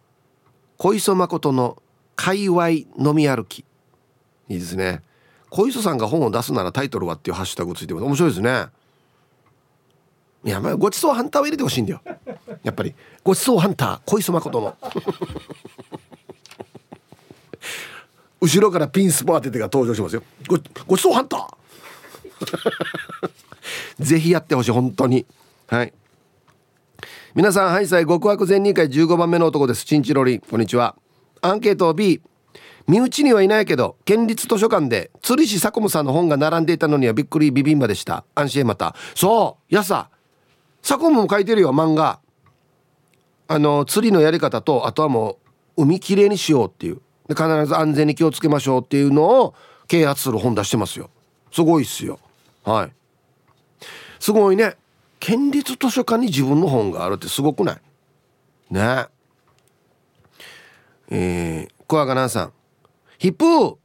[0.77, 1.83] 小磯誠の
[2.17, 3.65] 界隈飲み歩き。
[4.49, 5.03] いいですね。
[5.51, 8.05] 小磯さんが本を出すならタイトルはっていうハッシュタグついてます。
[8.05, 8.67] 面白いですね。
[10.45, 12.01] いやまあごちそうハンターを入れてほしいんだよ。
[12.65, 12.95] やっぱり。
[13.23, 14.01] ごちそうハンター。
[14.05, 14.77] 小磯誠の。
[18.41, 20.23] 後ろからピンスポ当ててが登場しますよ。
[20.49, 21.55] ごごちそうハンター。
[24.05, 25.27] ぜひやってほしい本当に。
[25.69, 25.93] はい。
[27.35, 29.85] 皆さんハイサイ極悪善人会15番目の男です。
[29.85, 30.41] チンチロリ。
[30.41, 30.97] こんにちは。
[31.41, 32.21] アンケート B
[32.89, 38.25] 身内にはいないけど県立図書館で釣り師サコムさんの本が並んでいたのにはびっくりビビンバでした。
[38.35, 38.97] 安心また。
[39.15, 40.11] そうやさ
[40.83, 42.21] サコムも書いてるよ漫画。
[43.49, 45.39] あの釣りのやり方とあとはも
[45.77, 47.01] う海きれいにしようっていう。
[47.29, 49.55] で必ず安全に気をつけましょうっていうのを
[49.87, 51.11] 啓発する本出してますよ。
[51.53, 52.19] すごいっすよ。
[52.65, 52.93] はい。
[54.19, 54.77] すごいね。
[55.21, 57.81] 県立図書館に自分の本があるってすごくない？
[58.71, 59.07] ね。
[61.11, 62.53] えー、小赤南さん。
[63.19, 63.77] ヒップー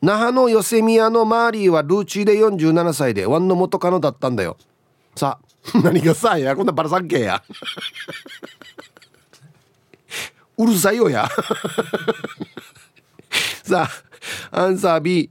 [0.00, 4.56] 那覇のヨセミヤのマーリーはルーチーで47歳でワンの元カノだったんだよ。
[5.16, 5.47] さあ
[5.82, 7.42] 何がさやこんなバラさんけや。
[10.56, 11.28] うるさいよや。
[13.62, 13.88] さ
[14.50, 15.30] あアンサー B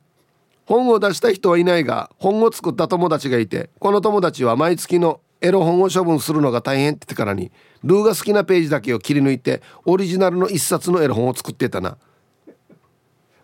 [0.65, 7.51] 本を出した人はいないが本を作った友達がいてこの友達は毎月のエロ本を処分するのが大変って言ってからに
[7.83, 11.97] ルーが好きなページだけを切り抜いてオリジナルの一冊のエロ本を作ってたな。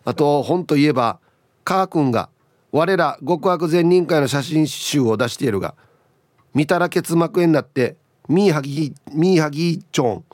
[0.04, 1.18] あと本といえば
[1.64, 2.28] カー君が
[2.72, 5.74] 我ら極悪善人会の写真集を出しているが
[6.54, 7.96] 見たら結膜炎になって
[8.28, 10.24] ミーハギミーハギチョン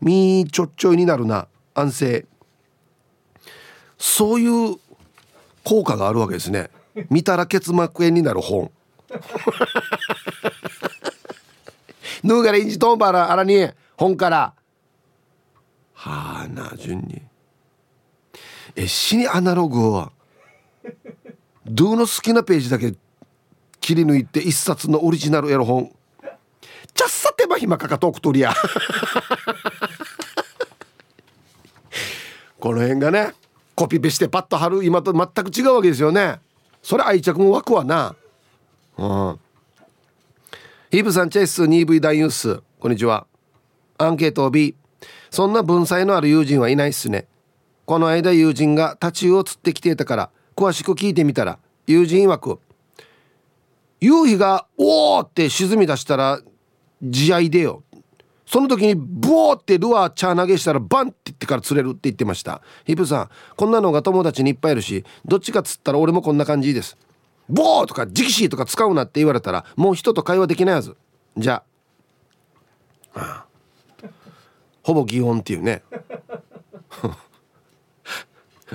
[0.00, 2.26] ミーちょっちょいになるな安静。
[3.98, 4.76] そういう
[5.62, 6.70] 効果があるわけですね。
[7.10, 8.70] 見たら結膜炎になる本。
[12.22, 14.54] ヌーガレンジトンバラあらに本から。
[15.92, 17.22] はあな順に。
[18.74, 20.12] え死にアナログは。
[21.66, 22.94] ドゥの好きなページだけ
[23.80, 25.92] 切り抜いて一冊のオリジナルエロ本。
[26.94, 28.54] ちゃっさ手間暇かかとくとりや。
[32.60, 33.32] この辺がね
[33.74, 36.40] コピペしてパッと貼る今と全く違うわけですよね。
[36.82, 38.14] それ愛着も湧くわな。
[38.98, 39.38] うん。
[40.90, 42.62] ヒープさんチェイス 2V 大ニュース。
[42.78, 43.26] こんにちは。
[43.96, 44.74] アンケート B
[45.30, 47.26] そんな文才のある友人はいないっすね。
[47.86, 52.60] この間友人がタチウオ釣ってきていたから詳しく聞いてみたら友人曰く
[54.00, 56.40] 夕日が「おー!」って沈み出したら
[57.02, 57.82] 地合いでよ。
[58.46, 62.62] その時にボーってルアーチャー投げしたらバンって言ってから釣れるって言ってました。
[62.84, 66.96] ヒップさんこんなのが友達にいっぱいいるしどっちか釣ったら俺もこんな感じです。
[67.48, 70.96] ボーとかジキシーとか使うなって言われたらもう人と会話できないはず。
[71.36, 71.62] じゃ
[73.14, 73.46] あ、は
[74.02, 74.08] あ、
[74.82, 75.82] ほぼ擬音っていうね。
[76.88, 77.16] は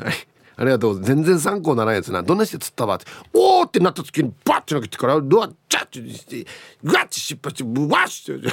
[0.09, 2.23] いありがとう全然参考ならないやつな。
[2.23, 3.05] どんなして釣ったわって。
[3.33, 6.45] おーってなった時にバッて投げてからルアジャッてして
[6.83, 8.33] ガッて失敗してブワッして。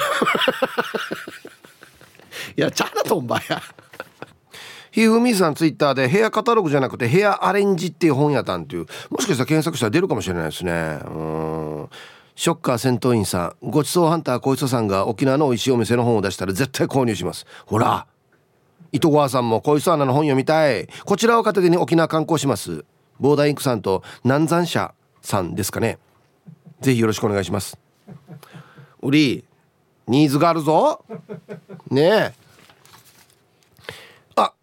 [2.57, 3.61] いやチャラとんばや
[4.91, 8.85] ひふみさんツイッターでヘアカタログじゃなくてヘアアレンジっていう本屋さんっていう。
[9.09, 10.99] もしかしたら検索したら出るかもしれないですね。
[11.05, 11.89] うん。
[12.35, 13.69] ショッカー戦闘員さん。
[13.69, 17.47] ごちそうハンター小磯さんが沖縄の美味しいお店の本を出したら絶対購入します。
[17.65, 18.05] ほら
[18.93, 20.87] 糸川さんも小磯アナの本読みたい。
[21.03, 22.85] こちらを片手に沖縄観光します。
[23.19, 25.97] ボーダーインクさんと南山社さんですかね。
[26.79, 27.75] ぜひよろしくお願いします。
[29.01, 29.43] ウリ
[30.07, 31.03] ニーズがあるぞ。
[31.89, 32.33] ねえ。
[34.35, 34.53] あ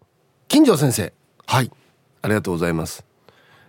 [0.47, 1.11] 金城先生。
[1.45, 1.69] はい。
[2.21, 3.03] ありがとうございます。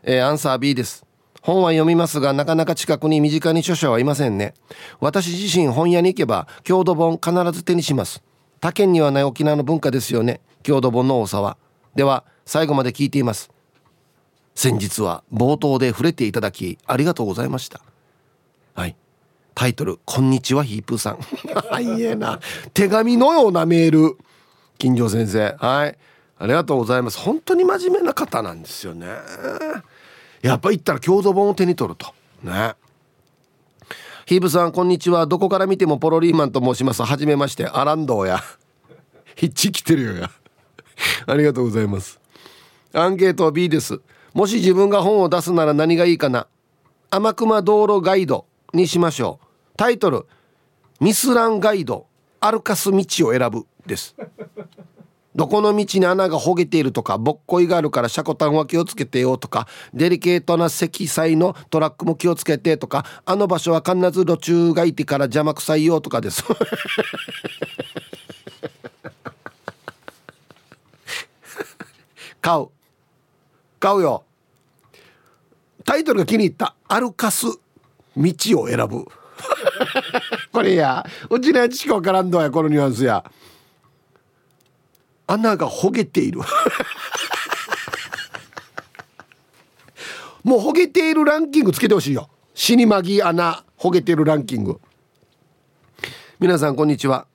[0.04, 1.04] えー、アンサー B です。
[1.40, 4.54] 本は読みますがなかなか近くに身近に著者はいませんね。
[5.00, 8.22] 私自身本屋に行けば郷土本必ず手にします。
[8.60, 10.40] 他県にはない沖縄の文化ですよね。
[10.62, 11.56] 郷土本の多さは
[11.94, 13.50] では最後まで聞いています。
[14.54, 17.80] 先日は冒頭で触れていただきありがとうございました。
[18.74, 18.96] はい。
[19.54, 21.18] タイトル「こんにちはヒープーさん」
[21.82, 22.40] いいえな。
[22.74, 24.18] 手紙のようなメール。
[24.78, 25.56] 金城先生。
[25.58, 25.98] はい。
[26.38, 27.18] ありがとうございます。
[27.18, 29.06] 本当に真面目な方なんですよね。
[30.42, 32.12] やっぱ行ったら郷土本を手に取ると。
[32.42, 32.74] ね。
[34.26, 35.26] ヒーブさんこんにちは。
[35.26, 37.02] どこから見てもポロリーマンと申します。
[37.02, 37.66] はじめまして。
[37.66, 38.42] アランドーや。
[39.36, 40.30] ヒッチ来てるよや。
[41.26, 42.20] ありがとうございます。
[42.92, 44.00] アンケート B です。
[44.34, 46.46] もし自分が本を出すなら何がいいかな？
[47.10, 49.46] 天熊道路ガイドにしましょう。
[49.76, 50.26] タイトル
[51.00, 52.06] ミスランガイド。
[52.44, 54.16] 歩かす道を選ぶです。
[55.36, 66.42] どこの道に穴がほげているとかぼっこいがあるから車庫端は気をつけてよとかデリケートな積載のトラックも気をつけてとかあの場所は必ず路中がいてから邪魔くさいよとかです。
[72.42, 72.66] 買う。
[73.78, 74.24] 買うよ。
[75.84, 76.74] タイトルが気に入った。
[76.88, 77.46] 歩かす
[78.16, 79.06] 道を選ぶ。
[80.52, 81.06] これや。
[81.30, 83.24] うちのやつしか分からんどやこのニュアンスや。
[85.28, 86.40] 穴がほげている。
[90.42, 92.28] もうほげているランキングつけてほしいよ。
[92.54, 94.80] 死にまぎ穴ほげてるランキング。
[96.40, 97.28] 皆さんこんにちは。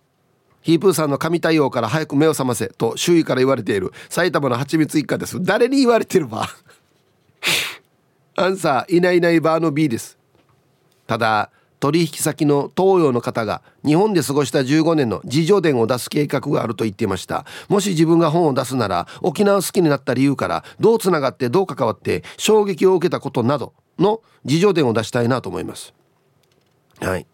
[0.68, 3.94] ヒープーさんの神対応から早く目を覚ませと周囲から言われている。
[4.10, 5.42] 埼玉の蜂蜜一家です。
[5.42, 6.46] 誰に言われてるば
[8.36, 10.18] アンサーいないいないバーの B です。
[11.08, 17.46] ただ取引先の東洋の方が日本で過ごした15年の自助伝を出す計画があると言っていました。
[17.70, 25.94] もし自分が本を出すなら沖縄好きになった理由からどうつながってどう関わって衝撃を受けたことなどの自助伝を出したいなと思います。
[27.00, 27.26] はい。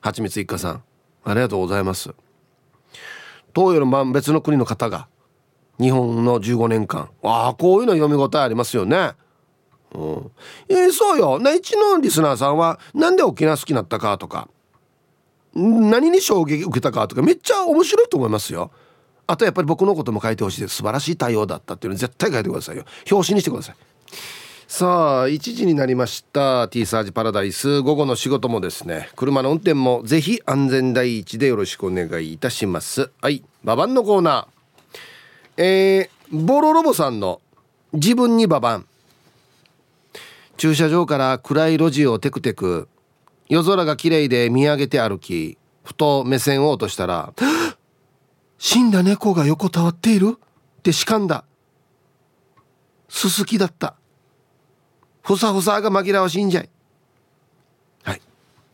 [0.00, 0.82] はちみつ一家さん
[1.22, 2.12] ありがとうございます。
[3.54, 5.08] 東洋の別の国の方が
[5.78, 7.10] 日本の15年間。
[7.22, 9.12] ああこういうの読み応えありますよね。
[9.92, 10.30] うん、
[10.68, 11.38] えー、そうよ。
[11.40, 14.48] 内地のリスナーさんはなんで沖縄好きになったかとか
[15.54, 18.70] 何に衝撃受けたかとかめっちゃ面白いと思いますよ。
[19.26, 20.76] あとやっぱり僕のことも書いてほしいです。
[20.76, 22.84] 素晴らしい対応だったっていうの絶対書いてくださいよ。
[23.10, 23.76] 表紙にしてください。
[24.72, 26.68] さあ1時になりました。
[26.68, 27.80] T サージパラダイス。
[27.82, 29.10] 午後の仕事もですね。
[29.16, 33.10] 車の運転もぜひ安全第一でよろしくお願いいたします。
[33.20, 33.42] はい。
[33.64, 35.62] ババンのコーナー。
[35.62, 37.40] えー、ボロロボさんの
[37.94, 38.86] 自分にババン
[40.56, 42.88] 駐車場から暗い路地をテクテク。
[43.48, 47.34] 夜空が綺麗で見上げて歩きふと目線を落としたら
[48.56, 50.38] 「死んだ猫が横たわっている?」
[50.78, 51.44] ってしかんだ。
[53.08, 53.96] すすきだった。
[55.30, 56.68] ふさふさが紛らわしいんじゃい。
[58.02, 58.20] はい。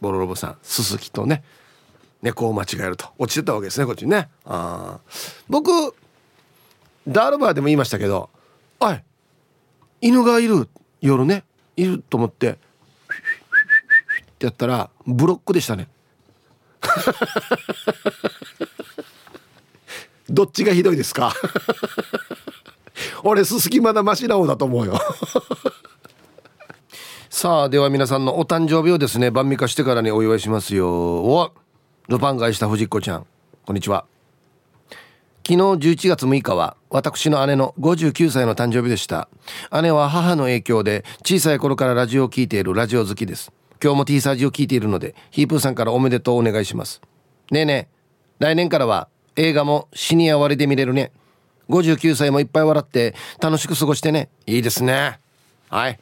[0.00, 1.44] ボロロボさんすすきとね
[2.22, 4.30] 猫を間違えると落ちてたわけですねこっちにね。
[4.46, 4.98] あ
[5.50, 5.70] 僕
[7.06, 8.30] ダールバーでも言いましたけど
[8.80, 8.98] 「おい
[10.00, 10.66] 犬がいる
[11.02, 11.44] 夜ね
[11.76, 12.56] いると思ってっ
[14.38, 15.88] てやったらブロックでしたね。
[20.30, 21.34] どっちがひどいですか？
[23.24, 24.98] 俺すすきまだマシな方だと思うよ。
[27.38, 30.88] さあでは皆さんのお誕生日をですね晩味化してからにお祝いしますよ。
[30.90, 31.52] お
[32.08, 33.26] ルパン買いした藤子ちゃん。
[33.66, 34.06] こんにちは。
[35.46, 39.28] 昨日11月6日は私の姉の59歳の誕生日でした。
[39.82, 43.52] 姉は母の影響で小さい頃からラジオを聴いているラジオ好きです。
[43.84, 47.02] 今日も T サージを聞いているのでヒープーさんからおめでとうお願いします。
[47.50, 47.94] ねえねえ
[48.38, 51.12] 来年からは映画もシニア割で見れるね。
[51.68, 54.30] 59歳もいっぱい笑って楽しく過ごしてね。
[54.46, 55.20] いいですね。
[55.68, 56.00] はい。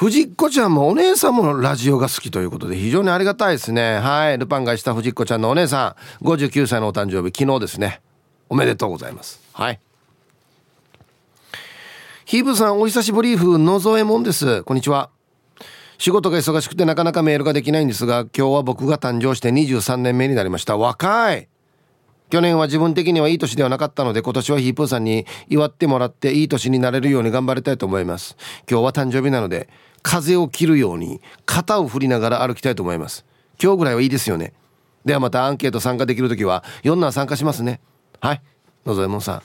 [0.00, 3.98] 藤子ちゃんもお姉さんもラジオが好きということで非常にありがたいですね。
[3.98, 4.38] はい。
[4.38, 6.24] ルパンがした藤子ちゃんのお姉さん。
[6.24, 8.00] 59歳のお誕生日昨日ですね。
[8.48, 9.42] おめでとうございます。
[9.52, 9.78] はい。
[12.24, 14.62] ヒーブさんお久しぶり風野添もんです。
[14.62, 15.10] こんにちは。
[15.98, 20.78] 仕事が忙しくてなかなかメールができないんですが今日は僕が誕生して23年目になりました。
[20.78, 21.46] 若い。
[22.30, 28.36] 去年は自分的にはいい年ではなかったので今年はヒープーさんに祝ってもらっていい年になれるように頑張りたいと思います。
[28.70, 29.68] 今日は誕生日なので
[30.02, 33.24] 風を切るように肩を振りながら歩きたいと思います。
[33.62, 34.52] 今日ぐらいはいいですよね。
[35.04, 37.80] ではまたアンケート参加できる時は4男参加しますね。
[38.20, 38.42] はい。
[38.84, 39.42] 野添門さ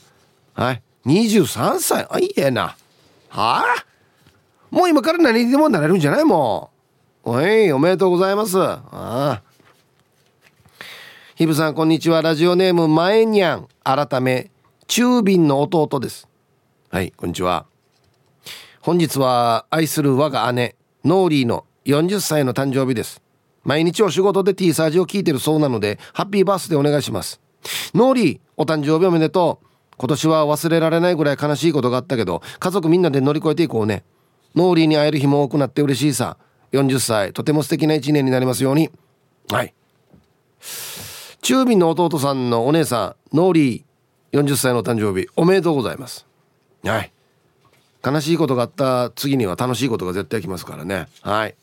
[0.56, 0.62] ん。
[0.62, 0.82] はい。
[1.06, 2.08] 23歳。
[2.10, 2.76] あいいえな。
[3.30, 3.66] はあ？
[4.72, 6.24] もう今から何でもなれるんじゃない？
[6.24, 6.72] も
[7.26, 7.32] う。
[7.32, 7.72] おい。
[7.72, 8.62] おめでとうございます。
[8.62, 9.42] ああ。
[11.36, 12.22] ヒープさんこんにちは。
[12.22, 13.68] ラジオネームまえにゃん。
[13.84, 14.50] 改め
[14.88, 16.28] 中瓶の弟です。
[16.90, 17.12] はい。
[17.12, 17.66] こんにちは。
[18.86, 23.20] 本日は愛する我が姉ノーリーの40歳の誕生日です。
[23.64, 27.42] 毎日お仕事で T サージを聞いてるそうなのでハッピーバースデーお願いします。
[27.96, 29.68] ノーリーお誕生日おめでとう。
[29.98, 34.04] 今年は忘れられないぐらい悲しいことがあったけど家族みんなで乗り越えていこうね。
[34.54, 36.38] ノーリーに会える日も多くなって嬉しいさ。
[36.72, 38.92] 40歳とても素敵な一年になりますように。
[39.50, 39.74] はい。
[41.42, 46.28] 中瓶の弟さんのお姉さんノーリー40歳の誕生日おめでとうございます。
[46.84, 47.12] はい。
[48.06, 51.08] 悲しいことがあった次には楽しいことが絶対来ますからね。
[51.22, 51.56] はい。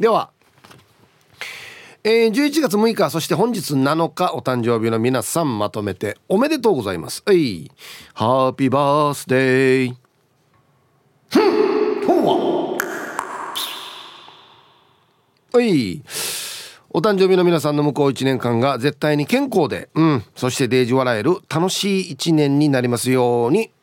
[0.00, 0.30] では
[2.06, 7.22] えー、11月6日そして本日7日お誕生日の皆さんまとめておめでとうございます。
[7.24, 7.70] はい。
[8.12, 9.94] ハッピーバースデー
[11.30, 12.78] ふんほわ
[15.54, 16.02] はい。
[16.90, 23.73] お誕生日の皆さんの向こう1年間が絶対に健康で、うん、そしてデージ笑える楽しい1年になりますように。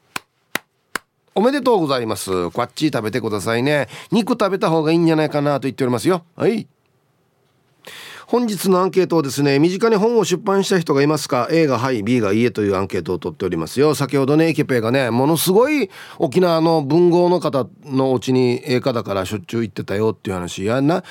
[1.34, 2.52] おめでとうございます。
[2.52, 3.88] こっち食べてくださいね。
[4.12, 6.26] 肉食べた方がいいんじゃないかなと言っておりますよ。
[6.36, 6.68] はい。
[8.28, 13.96] 本日のアンケートをですね身近に本を出版した人がいますか？A がはい B がいいえというアンケートを取っておりますよ。
[13.96, 20.66] 先ほどねエケペがねものすごい沖縄の文豪の方のお家に映画だからしょっちゅう行ってたよっていう話。
[20.66, 21.04] やな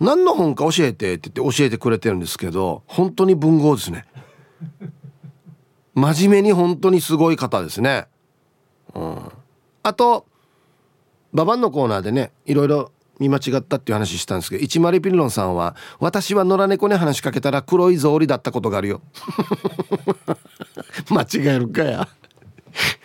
[0.00, 4.04] 何の本か教えてって言って教えてくれてるんですけど本当に文豪ですね。
[5.94, 8.06] 真面目に本当にすごい方ですね。
[8.94, 9.27] うん。
[9.88, 10.26] あと
[11.32, 19.00] ババンのコーナーでねいろいろ見間違ったっていう話したんですけど一丸ピンロンさんは私は野良猫に話しかけたら黒い草履だったことがあるよ
[21.10, 22.08] 間違えるかや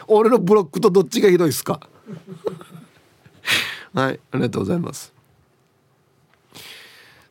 [0.07, 1.79] 俺のブロックとどっちがひどいですか
[3.95, 5.13] はいありがとうございます。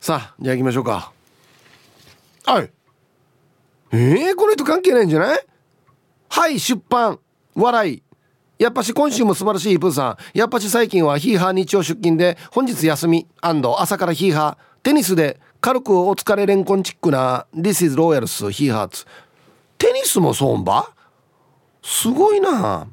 [0.00, 1.12] さあじゃあ行きましょうか。
[2.46, 2.70] はい。
[3.92, 5.46] えー、この人関係ないんじゃない？
[6.28, 7.20] はい出版。
[7.54, 8.02] 笑い。
[8.62, 10.38] やっぱし今週も素晴らしいプーさん。
[10.38, 13.26] やっぱし最近はヒーハー日曜出勤で本日休み。
[13.40, 14.82] 朝からヒーハー。
[14.84, 19.04] テニスで軽くお疲れレンコンチックな This is Royals ヒーハーツ
[19.78, 20.92] テニスもそんば？
[21.82, 22.86] すごいな。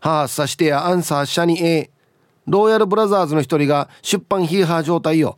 [0.00, 1.90] はあさしてやアンサーシャニ A
[2.46, 5.36] ローヤルブラザーズの一人が出版ヒーハー状態よ。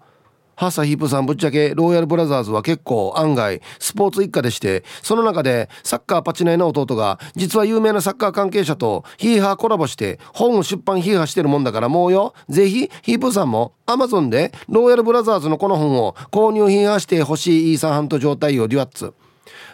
[0.60, 19.14] ハサヒープさんぶっちゃけローヤルブラザーズは結構案外スポーツ一家でしてその中でサッカーパチナイの弟が実は有名なサッカー関係者とヒーハーコラボして本を出版ヒーハーしてるもんだからもうよぜひヒープさんもアマゾンでローヤルブラザーズのこの本を購入ヒーハーしてほしいイーサンハント状態をデュアッツ。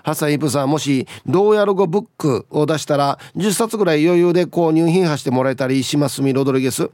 [0.05, 6.92] ハサヒープさんもしローヤル語ブックを出したら10冊ぐらい余裕で購入ヒーハーしてもらえたりしますみロドリゲス。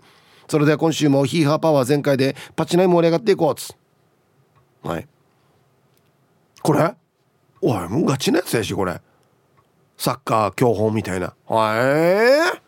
[0.49, 3.75] それでは今週もヒーハーパワー全開でパチナイ盛り上がっていこうつ。
[4.83, 5.09] はい。
[6.63, 6.95] これ？
[7.61, 9.01] おいもうガチなやつやしこれ。
[9.97, 11.35] サッカー教本みたいな。
[11.47, 12.59] はい。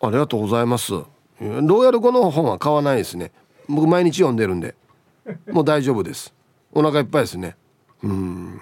[0.00, 0.92] ありがとうございます。
[0.92, 3.30] ローヤル語の本は買わないですね。
[3.68, 4.74] 僕毎日読んでるんで。
[5.50, 6.34] もう大丈夫です。
[6.72, 7.56] お腹いっぱいですね。
[8.02, 8.60] うん。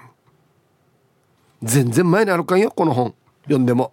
[1.63, 3.15] 全然前に歩かんよこの本。
[3.43, 3.91] 読んでも。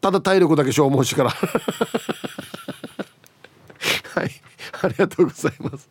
[0.00, 1.30] ただ体力だけ消耗しから。
[4.14, 4.30] はい。
[4.82, 5.88] ありがとうございます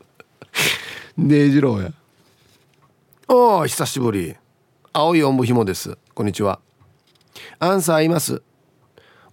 [1.17, 1.91] ねえじろうや。
[3.27, 4.35] おお久しぶり。
[4.93, 5.97] 青いおんぶひもです。
[6.13, 6.59] こんにちは。
[7.57, 8.43] アンサーいます。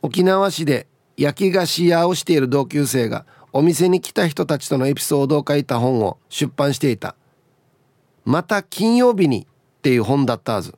[0.01, 0.87] 沖縄市で
[1.19, 7.17] 焼き菓子屋をしている同級生がお店に来た人たちとのエピソードを書いた本を出版していた。
[8.25, 10.75] また金曜日にっていう本だったはず。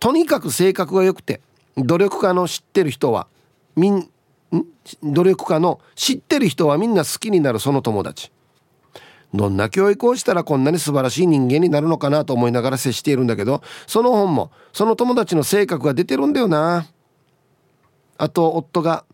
[0.00, 1.40] とにかく性格が良くて
[1.76, 3.28] 努力家の知ってる人は
[3.76, 4.10] みん？
[5.00, 8.32] 努力家の知ってる人はみんな好きになるその友達。
[9.34, 16.86] どんな教育をしたらこんなに素晴らしい人間になるのかなと思いながら接しているんだけどその本もその友達の性格が出てるんだよな。
[18.16, 19.04] あと夫が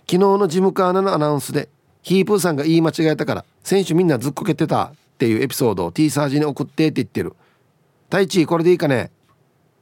[0.00, 1.68] 昨日のジムカーナのアナウンスで
[2.02, 7.34] ヒープーさんが言い間違えたから選手みんなずっこけてたっていうエピソードを T サージに送ってって言ってる
[8.10, 9.10] 太一これでいいかね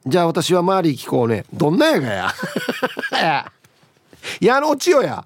[0.06, 2.32] じゃあ私は周り聞こうねどんなやがや
[4.40, 5.24] やのおちよや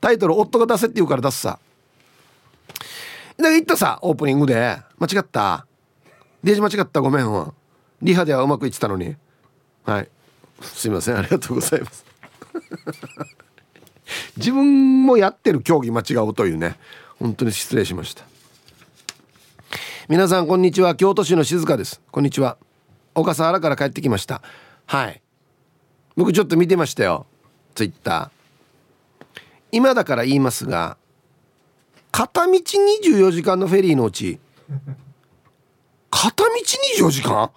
[0.00, 1.58] タイトル夫が出せって言うから出すさ
[3.40, 4.78] で言ったさオープニングで。
[4.98, 5.66] 間違った。
[6.42, 7.00] デージ間違った。
[7.00, 7.52] ごめん
[8.02, 9.16] リハではうまくいってたのに。
[9.84, 10.08] はい。
[10.62, 11.18] すいません。
[11.18, 12.04] ありがとうございます。
[14.36, 16.76] 自分もやってる競技間違うというね。
[17.18, 18.24] 本当に失礼しました。
[20.08, 20.94] 皆さんこんにちは。
[20.96, 22.00] 京都市の静香です。
[22.10, 22.56] こんにちは。
[23.14, 24.42] 小笠原から帰ってきました。
[24.86, 25.20] はい。
[26.16, 27.26] 僕ちょっと見てましたよ。
[27.74, 28.40] ツイッター。
[29.72, 30.96] 今だから言いますが
[32.10, 34.38] 片道24時間のフェリーのうち
[36.10, 36.50] 片道
[37.04, 37.50] 24時間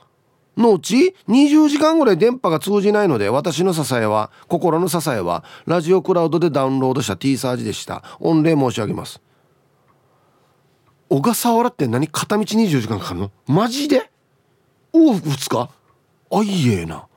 [0.55, 8.03] のうち20時間ぐらい電波が通じないので私の支えは心の支えはラジオクラウドでダウンロードした T サージでした。
[8.19, 9.21] 御礼申し上げます。
[11.09, 12.07] 小笠原って何？
[12.07, 13.31] 片道24時間かかるの？
[13.47, 14.11] マジで？
[14.93, 15.69] 往復2日？
[16.31, 17.07] あいえな。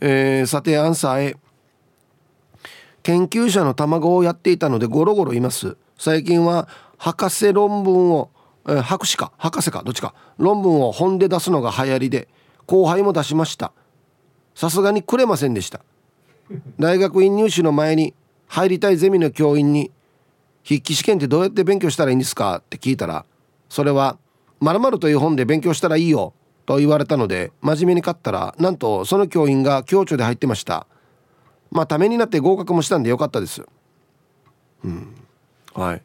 [0.00, 1.36] えー、さてアンサー A
[3.02, 5.76] 研究者の卵をやっていたのでゴロゴロいます。
[6.04, 6.66] 最近は
[6.98, 8.28] 博士論文を、
[8.66, 10.16] えー、博士か博士かどっちか。
[10.36, 12.26] 論文を本で出すのが流行りで
[12.66, 13.70] 後輩も出しました。
[14.56, 15.80] さすがにくれませんでした。
[16.76, 18.14] 大学院入試の前に
[18.48, 19.92] 入りたいゼミの教員に
[20.64, 23.24] 筆記試験ってどうやって勉強したらいいんですかって聞いたら
[23.68, 24.18] それは
[24.58, 26.34] 「まるという本で勉強したらいいよ」
[26.66, 30.88] と言われたので真面目に買ったらなんとその教員が教著で入ってました。
[31.70, 33.64] まあためになって合格もしたんでよかったです。
[34.82, 35.21] うん。
[35.74, 36.02] はい。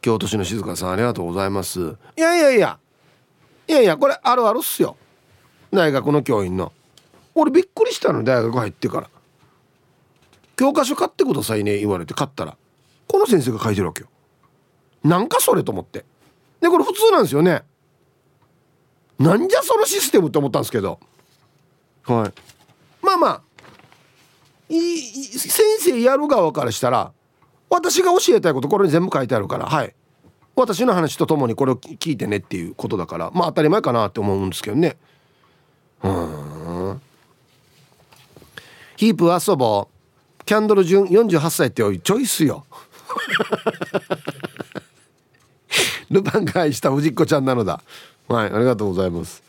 [0.00, 1.96] 京都市の静香さんありがとうございます。
[2.16, 2.78] いやいやいや。
[3.66, 4.96] いやいやこれあるあるっすよ。
[5.72, 6.72] 大学の教員の。
[7.34, 9.10] 俺びっくりしたの大学入ってから。
[10.56, 12.56] 教科書買ってくださいね言われて買ったら。
[13.06, 14.08] この先生が書いてるわけよ。
[15.04, 16.04] なんかそれと思って。
[16.60, 17.62] でこれ普通なんですよね。
[19.18, 20.98] なんじゃそのシステムって思ったんですけど。
[22.04, 22.32] はい。
[23.04, 23.42] まあまあ。
[24.68, 27.12] い先生やる側からしたら
[27.70, 29.94] 私が教えたいことこれに全部書いてあるからはい。
[30.56, 34.96] 私の話とともにこれを聞いてねっていうことだからまあ当たり前かなって思うんですけどね。
[36.02, 37.00] うん。
[38.96, 39.98] ヒープ遊ぼう。
[40.44, 42.64] キャンドル順48歳っておいチョイスよ。
[46.10, 47.82] ルパンが愛した藤子ちゃんなのだ。
[48.28, 49.42] はいありがとうございます。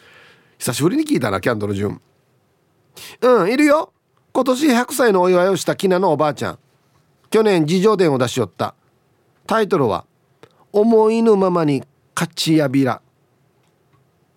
[0.58, 2.02] 久しぶりに聞いたなキャンドル順
[3.22, 3.94] うんいるよ。
[4.34, 6.60] 今年100歳のお祝いをしたきなのおばあちゃん。
[7.30, 8.76] 去年自叙伝を出しよった。
[9.46, 10.06] タイトルは
[10.72, 11.84] 「思いぬままに
[12.16, 13.02] 勝ちやびら」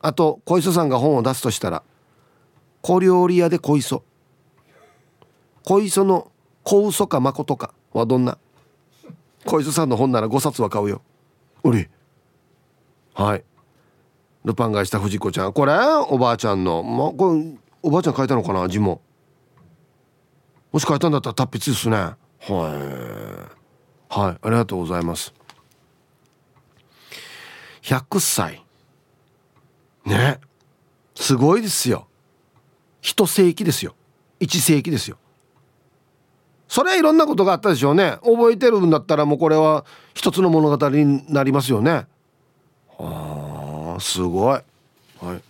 [0.01, 1.83] あと小磯さんが本を出すとしたら
[2.83, 4.03] 「小料理屋で小磯」
[5.65, 6.33] 小磯の
[6.65, 8.39] 小嘘か誠かはどんな？
[9.45, 11.03] 小磯さんの本なら5冊は買うよ。
[11.65, 11.89] うり
[13.15, 13.45] はい。
[14.45, 15.53] ルパンがした藤子ちゃん。
[15.53, 15.75] これ
[16.09, 16.83] おばあちゃんの。
[16.83, 19.01] まこれおばあちゃん書いたのかな字も。
[20.73, 22.15] もし書いたんだったら達筆ですね。
[22.49, 23.49] は
[24.11, 24.19] い。
[24.21, 25.33] はいありがとうございます。
[27.83, 28.65] 100歳
[30.05, 30.41] ね。
[31.15, 32.07] すごいですよ。
[33.01, 33.95] 一世紀ですよ。
[34.41, 35.19] 一世紀ですよ。
[36.69, 38.19] それはいろんなことがあったでしょうね。
[38.23, 39.85] 覚えてるんだったらもうこれは
[40.15, 42.07] 一つの物語になりますよね。
[42.99, 44.61] あすごい。
[45.21, 45.43] はい。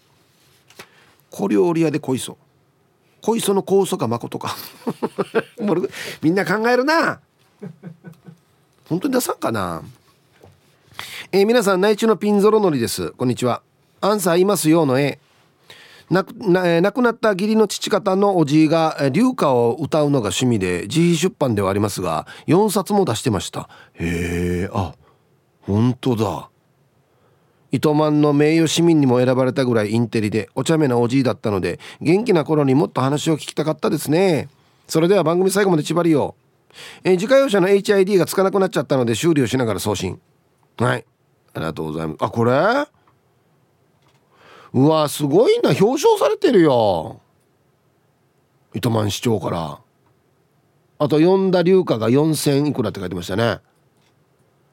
[1.30, 2.36] 小料理屋で小磯
[3.22, 4.56] 小磯の高祖か誠か。
[6.20, 7.20] みんな考えるな。
[8.88, 9.82] 本当に出さんかな。
[11.30, 13.12] えー、皆さん内地のピンゾロのりです。
[13.12, 13.62] こんにちは。
[14.00, 15.20] アンサーいますよの A
[16.10, 23.68] 亡くな亡くなった義理の父方のおじいが流歌を歌うのが趣味で自費出版ではありますが4冊も出してました。
[23.94, 24.94] へえあ
[25.62, 26.51] 本当だ。
[27.72, 34.48] 糸満の名誉市民にも選ばれたぐらいインテリでお茶目なおじいだったので元気な頃にもっと話を聞きたかったですね。
[34.86, 36.34] それでは番組最後まで縛りを。
[37.02, 40.20] え自家用車の HID がつかなくなっちゃったので修理をしながら送信。
[40.78, 41.04] はい。
[41.54, 42.16] ありがとうございます。
[42.20, 42.52] あこれ？
[44.74, 45.70] うわすごいな。
[45.70, 47.20] 表彰されてるよ。
[48.74, 49.78] 糸満市長から。
[50.98, 53.60] あと呼んだ流価が4000いくらって書いてましたね。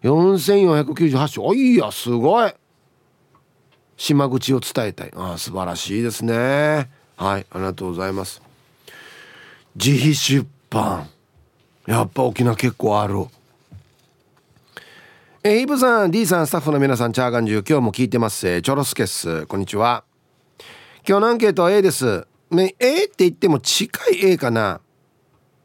[0.04, 1.54] 4498章。
[1.54, 2.54] いやすごい。
[4.00, 5.12] 島口を伝えたい。
[5.14, 6.90] あ素晴らしいですね。
[7.18, 8.42] はいありがとうございます。
[9.76, 11.10] 自費出版。
[11.86, 13.26] やっぱ沖縄結構ある。
[15.44, 19.46] え、イブさん D さんスタッフの皆さんチャーガンジュ今日も聞いてます、えー、チョロスケス。
[19.48, 20.06] こんにちは。
[21.08, 22.26] 今日のアンケートは A です。
[22.52, 24.80] ね A って言っても近い A かな。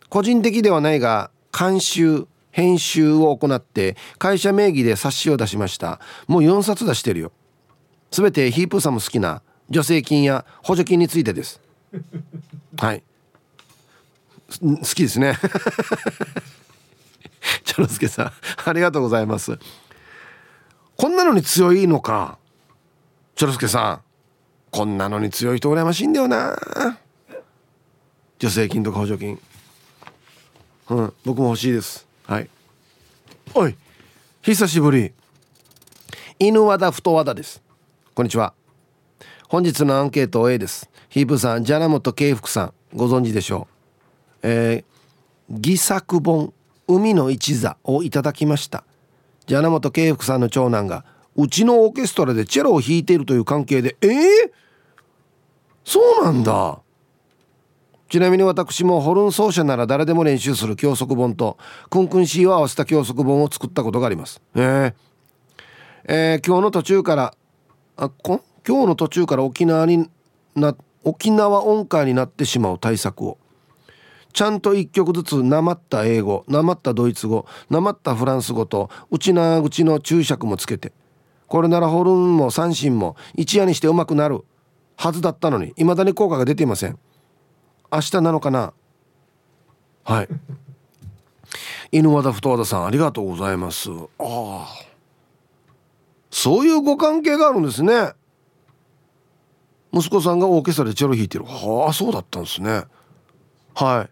[0.08, 6.00] 個人的ではないが監修編集を行って会社名義で冊子を出しました。
[6.26, 7.30] もう4冊出してるよ。
[8.14, 11.60] 全てヒープーさんも好きな助成金や補助金についてです。
[12.78, 13.02] はい。
[14.60, 15.36] 好きですね。
[17.64, 18.32] チョロスケさん
[18.68, 19.58] ありがとうございます。
[20.96, 22.38] こんなのに強いのか
[23.34, 24.00] チョロスケさん。
[24.70, 26.56] こんなのに強い人羨ましいんだよな。
[28.40, 29.40] 助成金とか補助金。
[30.90, 32.06] うん僕も欲しいです。
[32.28, 32.48] はい。
[33.54, 33.76] おい
[34.42, 35.12] 久しぶり。
[36.38, 37.63] 犬和田太和田です
[38.14, 38.54] こんにちは。
[39.48, 40.88] 本日のアンケート A です。
[41.08, 43.66] ヒープさんジャナモト慶福さんご存知でしょ
[44.44, 44.48] う？
[44.48, 46.54] えー、戯作本
[46.86, 48.84] 海の一座をいただきました。
[49.48, 51.04] ジャナモト慶福さんの長男が
[51.34, 54.10] うちのオーケストラでチェロを弾いているという関係でえー、
[55.84, 56.78] そうなんだ。
[58.08, 61.58] ちなみに私もホルン奏者なら誰でも練習する教則本と
[61.90, 64.40] クンクンシーを合わせた教則本を作ったことがあります。
[64.54, 64.94] えー、
[66.04, 67.34] えー、今日の途中から
[67.96, 70.08] あこ今日の途中から沖縄に
[70.54, 73.38] な沖縄音階になってしまう対策を。
[74.32, 80.92] ちゃんと1曲ずつなまった英語なまったドイツ語なまったフランス語と内な口の注釈もつけて。
[81.46, 84.44] これならホルンも三振も一夜にしてうまくなる。
[84.96, 86.98] はずだったのに未だに効果が出ていません。
[87.92, 88.72] 明日なのかな？
[90.02, 90.28] はい。
[91.92, 93.90] 犬和田太和田さんありがとうございます。
[93.90, 94.66] ああ
[96.34, 98.12] そういうご関係があるんですね。
[99.92, 101.44] 息子さんがオーケストラでチェロ弾いてる。
[101.44, 102.82] はあそうだったんですね。
[103.72, 104.10] はい。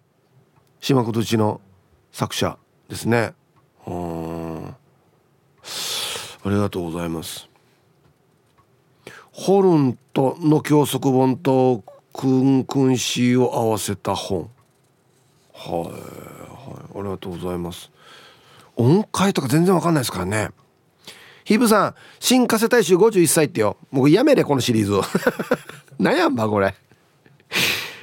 [0.79, 1.61] 島琴ちの
[2.13, 2.57] 作者
[2.89, 3.35] ですね。
[3.89, 4.75] うんあ
[6.45, 7.49] りがとうございます。
[9.33, 14.49] ホルンとの教則本とクンクンシーを合わせた本。
[15.53, 17.91] はい、はい、ありがとうございます。
[18.77, 20.51] 音階とか全然わかんないですからね。
[21.45, 23.77] ヒブさん新加瀬大衆51歳ってよ。
[23.91, 25.01] もうやめれこのシリーズ
[25.99, 26.75] 何 やんばこれ。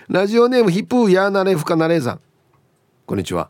[0.08, 2.20] ラジオネームヒップーヤーナレフカナレーザン
[3.06, 3.50] こんにちは。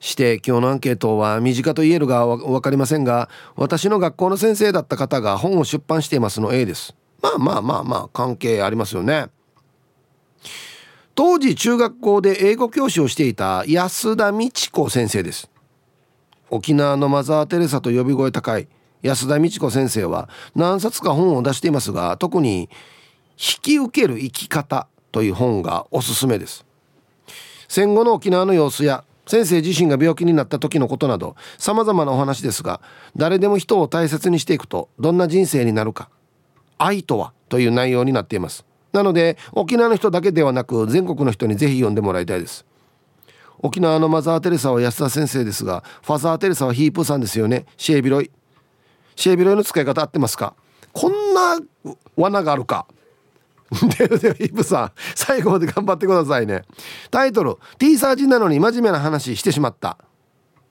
[0.00, 6.96] して今日のアンケートは身近と言えるが分かりませんが私の学校の先生だった方が本を出版していますの A です。
[7.22, 9.26] まあまあまあまあ関係ありますよね。
[11.14, 15.51] 当時中学校で英語教師をしていた安田美智子先生です。
[16.52, 18.68] 沖縄のマザー・テレサと呼び声高い
[19.00, 22.68] 安田美智子先生は何冊か本を出していますが特に
[23.40, 26.66] 「引き受ける生き方」という本がおすすめです。
[27.68, 32.82] 戦後の沖縄の様子や先生自身が病気になった時のことなど様々なお話ですが
[33.16, 36.10] 誰でも人を大切にしていくとどんな人生になるか
[36.76, 38.66] 愛とはという内容になっています。
[38.92, 42.66] なので沖縄の人だけではなく全国の人にぜひ読んでもらいたいです。
[43.62, 47.64] 沖縄のマザー・テレサは安田先生ですがファザー・テレサはヒープーさんですよね。
[47.76, 48.30] シェービロイ。
[49.16, 50.54] シェービロイの使い方合ってますか？
[50.92, 51.58] こんな
[52.16, 52.86] 罠があるか？
[53.98, 56.62] ででヒープさん最後まで頑張ってくださいね。
[57.10, 59.96] タイトル「T サージなのに真面目な話してしまった」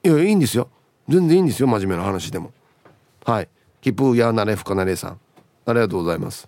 [0.03, 0.69] いやいいんですよ。
[1.09, 2.51] 全然いいんですよ真面目な話でも。
[3.25, 3.49] はい。
[3.81, 5.19] ヒプーヤーナレフカナレさん。
[5.65, 6.47] ありがとうございます。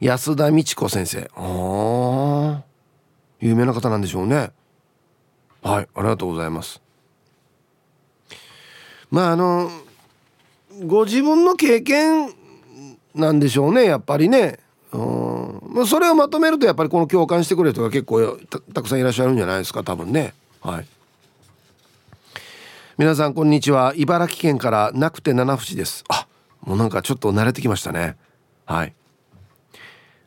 [0.00, 1.30] 安田美智子先生。
[1.36, 2.73] ああ
[3.44, 4.52] 有名な方なんでしょうね。
[5.62, 6.80] はいありがとうございます。
[9.10, 9.70] まああの
[10.86, 12.32] ご自分の経験
[13.14, 14.60] なんでしょうねやっぱりね。
[14.92, 15.86] うん。
[15.86, 18.38] それをまとめるとやっぱりこの共感してくれる人が結構
[18.72, 20.32] たくさんいらっしゃるんじゃないですか多分ね。
[20.62, 20.86] はい。
[22.96, 23.92] 皆さんこんにちは。
[23.94, 26.02] 茨城県からなくて七節です。
[26.08, 26.26] あ
[26.62, 28.16] もうなんかちょっと慣れてきましたね。
[28.64, 28.94] はい。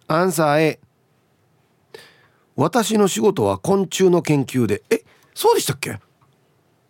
[0.08, 0.80] アンサー A
[2.58, 4.84] 私の仕事は昆虫の研究で。
[4.90, 5.04] え
[5.34, 5.92] そうでしたっけ？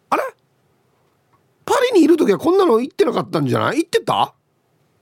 [0.09, 0.23] あれ？
[1.65, 3.75] パリにいる時はこんなの言ってなかったんじゃない？
[3.75, 4.33] 言ってた？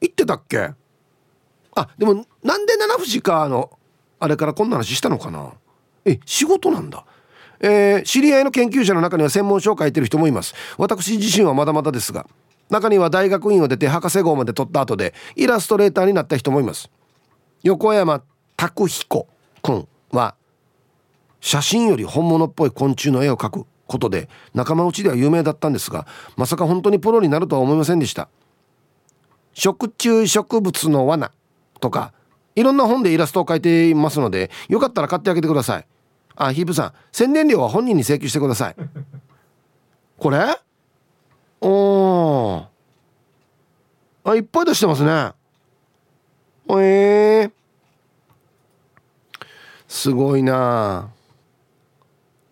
[0.01, 0.71] 言ってたっけ？
[1.75, 3.77] あでもなんで七節かの
[4.19, 5.53] あれからこんな話したのかな？
[6.03, 7.05] え仕事なんだ。
[7.59, 10.55] えー、知り合いの研究者の中には専門書を書いてる人もいます。
[10.77, 12.27] 私自身はまだまだですが
[12.71, 16.89] 中には大学院を出て博士号まで取った後でイラストレーターになった人もいます。
[17.61, 18.23] 横山
[18.57, 19.27] 拓彦
[19.61, 20.35] 君は
[21.45, 28.29] 写真より本物っぽい昆虫の絵を描くことで仲間内では有名だったんですがまさか本当にプロになるとは思いませんでした。
[29.53, 31.31] 食虫植物の罠
[31.79, 32.13] とか
[32.55, 35.85] いろんな本でイラストを描いていますのでよかったら買ってあげてください。
[36.35, 38.75] あヒープさん宣伝料は本人に請求してください。
[40.17, 40.57] これ？
[41.61, 42.65] おー。
[44.23, 45.31] あいっぱい出してますね。
[46.69, 47.51] えー、
[49.87, 51.11] すごいな。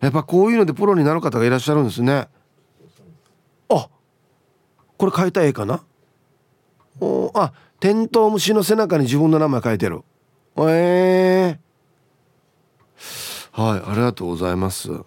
[0.04, 2.28] やっぱこういうのでプロになる方がいらっしゃるんですね。
[3.70, 3.88] あ
[4.98, 5.82] これ変えた絵かな？
[7.00, 10.02] おあテントウムシの背中に自分の名前書いてる。
[10.56, 14.92] えー、はいありがとうございます。
[14.92, 14.98] へ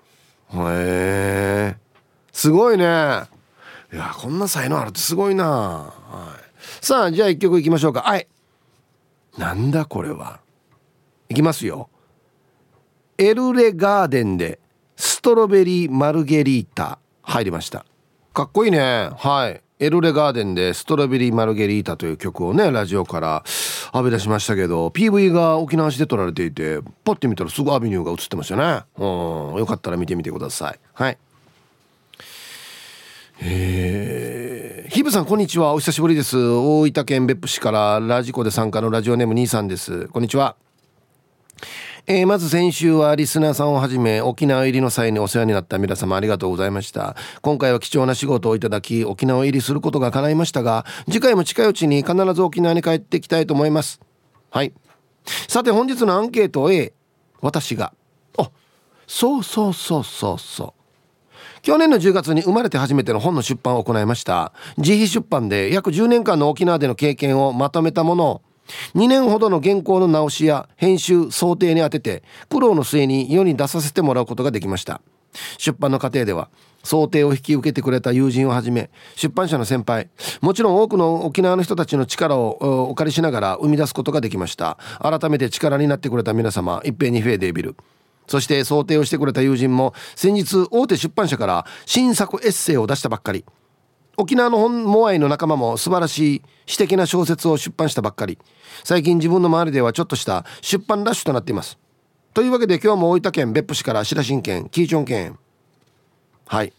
[0.54, 1.76] え
[2.34, 2.84] すごいね。
[3.94, 6.36] いやこんな才能あるってすごいな、は
[6.82, 8.02] い、さあじゃあ一曲いきましょうか。
[8.02, 8.28] はい。
[9.38, 10.40] なんだこれは。
[11.30, 11.90] いきますよ。
[13.18, 14.60] エルレガーデンで
[14.98, 17.86] ストロベリーマルゲリータ入りました。
[18.34, 19.12] かっこいいね。
[19.16, 19.62] はい。
[19.80, 23.44] エルレガーデンでストロベリーマルゲリータという曲をねラジオから
[23.94, 28.86] 浴び出しましたけど PV が沖縄市で撮られていてパッて見たらすぐアビニューが映ってましたね。
[28.98, 29.60] うん。
[29.60, 30.80] よかったら見てみてください。
[30.94, 31.18] はい。
[33.40, 35.74] えー、ヒブさんこんにちは。
[35.74, 36.38] お久しぶりです。
[36.38, 40.08] 大分県別府市からラジコで参加のラジオネーム兄さんです。
[40.08, 40.56] こんにちは。
[42.10, 47.18] えー、まず先週はリスナーさんをはじめ沖縄入りの際にお世話になった皆様ありがとうございました。
[47.42, 54.00] 今回は貴重な仕事をいただき沖縄入りすることが叶いましたが次回も近いうちに必ず沖縄に帰ってきたいと思います。
[54.52, 54.72] はい。
[55.50, 56.94] さて本日のアンケートを A
[57.42, 57.92] 私が。
[58.38, 58.52] あ
[59.06, 61.62] そうそうそうそうそう。
[61.62, 64.54] 去年の10月に生まれて初めての本の出版を行いました。
[64.78, 68.42] 自費出版で約10年間の沖縄での経験をまとめたものを
[68.96, 75.02] 2年ほどの原稿の直しや編集想定に当てて苦労の末に世に出させてもらうことができました。
[75.58, 76.50] 出版の過程では
[76.84, 80.10] 想定を引き受けてくれた友人をはじめ出版社の先輩
[80.42, 84.78] もちろん多くの沖縄の人たちの力をお借りしながら生み出すことができました。
[85.00, 87.76] 改めて力になってくれた皆様一平二平デービル。
[88.28, 93.46] そして想定をしてくれた友人も先日大手出版社から新作エッセイを出したばっかり。
[94.20, 98.40] 沖縄の本モアイの仲間も素晴らしい詩的な小説を出版したばっかり。
[98.84, 101.78] 最近自分の周りではちょっとした出版ラッシュとなっています。
[102.34, 105.38] というわけで今日も大分県別府市から白新県キーチョン県
[106.48, 106.74] はい。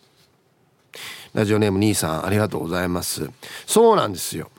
[1.33, 3.31] ラジオネーム兄さんありがとうございます。
[3.67, 4.51] そうなんですよ。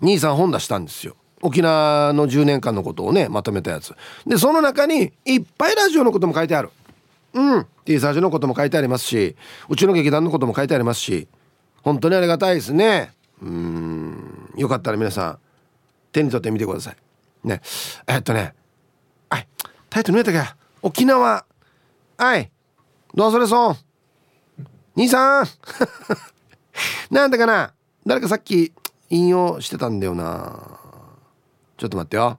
[0.00, 1.14] 兄さん本出したんですよ。
[1.42, 3.94] 沖縄の10年間のことをねまとめたやつ。
[4.26, 6.70] でその中にいっぱいラジオのことも書いてある。
[7.34, 7.66] うん。
[7.84, 9.36] T サージのことも書いてありますし
[9.68, 11.28] うちの劇団のことも書いてありますし
[11.82, 13.12] 本当にありがたいですね。
[13.42, 14.52] うん。
[14.56, 15.38] よかったら皆さん
[16.12, 16.96] 手に取ってみてください。
[17.44, 17.60] ね。
[18.06, 18.54] えっとね。
[19.28, 19.48] はい。
[19.88, 21.44] タイトル見えたか沖縄。
[22.16, 22.50] はい。
[23.14, 23.76] どうそれそん
[24.96, 25.46] 兄さん。
[27.10, 27.72] なんだかな。
[28.06, 28.72] 誰かさっき
[29.08, 30.78] 引用してたんだよな。
[31.76, 32.38] ちょっと待ってよ。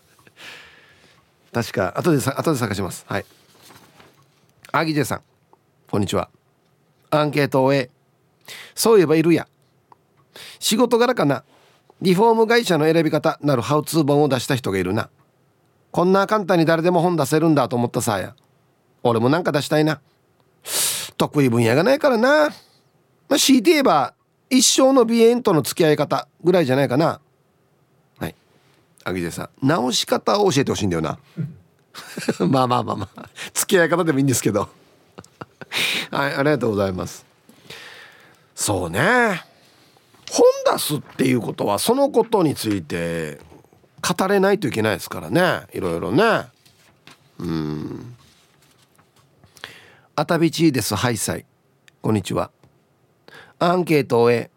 [1.53, 3.05] 確か後で後で探します。
[3.07, 3.25] はい。
[4.71, 5.21] アギジェさん。
[5.89, 6.29] こんにちは。
[7.09, 7.89] アンケートを終え
[8.73, 9.47] そういえばいるや。
[10.59, 11.43] 仕事柄かな。
[12.01, 15.09] リフォーム会社の選び方なるハウツー本を出した人がいるな。
[15.91, 18.33] こんな簡単に誰でも本出せるんだと思ったさや。
[19.03, 19.99] 俺もなんか出したいな。
[21.17, 22.49] 得意分野がないからな。
[23.27, 24.13] まあ強いて言えば
[24.49, 27.19] 一生の鼻炎との付き合い方ぐらいじゃないかな。
[29.05, 31.17] アギジェさん直し方を教えてほしいんだよな。
[32.47, 34.69] まあまあまあまあ付き合い方でもいいんですけど。
[36.11, 37.25] はいありがとうございます。
[38.55, 39.43] そうね。
[40.29, 43.39] 本出すっていうことはそのことについて
[44.01, 45.67] 語れないといけないですからね。
[45.73, 46.47] いろいろね。
[47.39, 48.15] うん。
[50.15, 50.95] あたびちです。
[50.95, 51.45] ハイサイ。
[52.01, 52.51] こんにちは。
[53.59, 54.51] アンケートを終え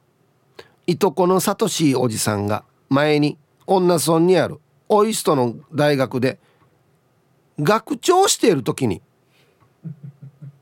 [0.86, 6.38] いとこのサトシおじさんが前に女村にあるオイストの大学で
[7.60, 9.00] 学長している時に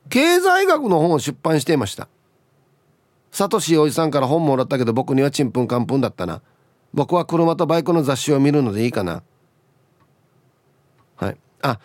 [0.09, 2.09] 経済学の本を出版していました。
[3.31, 6.43] サトシおじさんから本もらったけど僕にはちんぷんかんぷんだったな。
[6.93, 9.23] 僕は車とバイクの雑誌を見るのでいいかな。
[11.17, 11.37] はい。
[11.63, 11.79] あ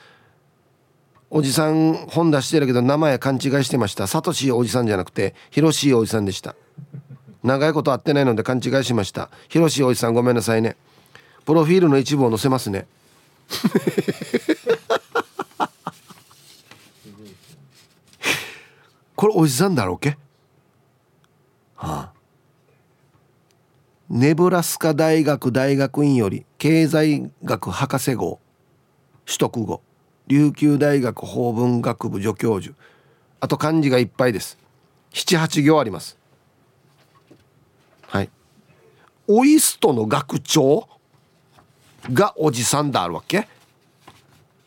[1.30, 4.08] おじさん本出してるけど名前勘違いしてました。
[4.08, 6.56] サトシおじさんじゃなくてヒロシおじさんでした。
[7.44, 9.30] 長いこと会ってないので勘違いしました。
[9.48, 10.76] ヒロシおじさんごめんなさいね。
[11.48, 12.88] プロフィールの一部を載せますね。
[19.16, 20.18] これおじさんだろうけ？
[21.78, 22.12] はあ。
[24.10, 28.42] ネブラスカ大学大学院より経済学博士号
[29.26, 29.82] 取得後
[30.28, 32.76] 琉球大学法文学部助教授
[33.40, 34.58] あと漢字がいっぱいです。
[35.14, 36.18] 78行あります。
[38.02, 38.30] はい。
[39.30, 40.90] オイストの学長？
[42.14, 43.48] がおじさんだあるわけ？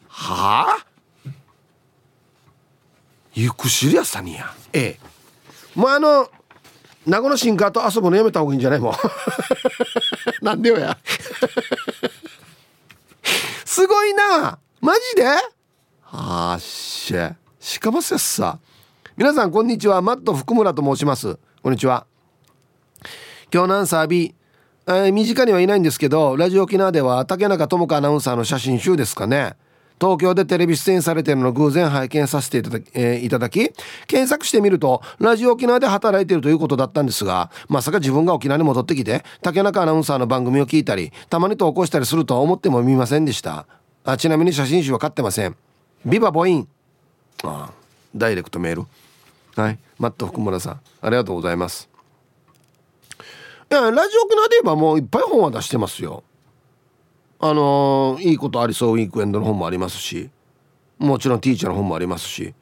[0.09, 0.87] はあ？
[3.33, 4.53] ゆくしりやさにや。
[4.73, 5.01] ええ。
[5.75, 6.29] もうあの
[7.07, 8.81] 名護のシンカーと遊ぶのやめた方がいいんじゃない？
[8.81, 8.95] もう。
[10.45, 10.99] なんでよや。
[13.65, 14.59] すごいな。
[14.81, 15.25] マジで？
[16.03, 17.37] はっしゃ。
[17.59, 18.59] しかもせっさ。
[19.17, 20.03] 皆さんこんにちは。
[20.03, 21.39] マット福村と申します。
[21.63, 22.07] こんにちは。
[23.53, 24.35] 今日のアンサー B
[24.87, 29.55] え、身近にはいないんですけどラジオ沖縄では竹中智香アナウンサーの写真集ですかね。
[30.01, 33.71] 東京でテレビ出演されてるのを偶然拝見させていただき,、えー、いただき
[34.07, 43.67] 検索してみるとラジオ沖縄で働いてるということだったんですがまさか自分が沖縄に戻ってきて竹中アナウンサーの番組を聞いたりたまに投稿したりするとは思ってもみませんでした。
[44.03, 45.55] あちなみに写真集は買ってません。
[46.07, 46.69] ビバボイン。
[47.45, 47.71] あ
[48.17, 48.85] ダイレクトメール。
[49.55, 49.79] はい。
[49.99, 51.90] マット福村さんありがとうございます。
[53.71, 56.23] やラジオ沖縄で言えばもういっぱい本は出してますよ。
[57.39, 60.31] あのー、いいことありそうウィークエンドの本もありますし。
[60.99, 62.55] もちろんティーチャーの本もありますし。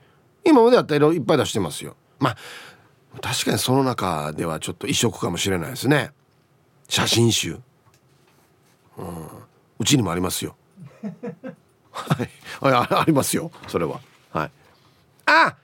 [0.44, 1.96] 今までやったらいっぱい出してますよ。
[2.20, 2.36] まあ
[3.20, 6.12] 確かにその中ではちょっと異色かもしれないですね。
[6.88, 7.58] 写真集。
[8.96, 9.28] うん。
[9.78, 10.56] うちにもありますよ。
[11.90, 12.30] はい。
[12.60, 13.50] あありますよ。
[13.66, 14.00] それは。
[14.32, 14.50] はい。
[15.26, 15.56] あ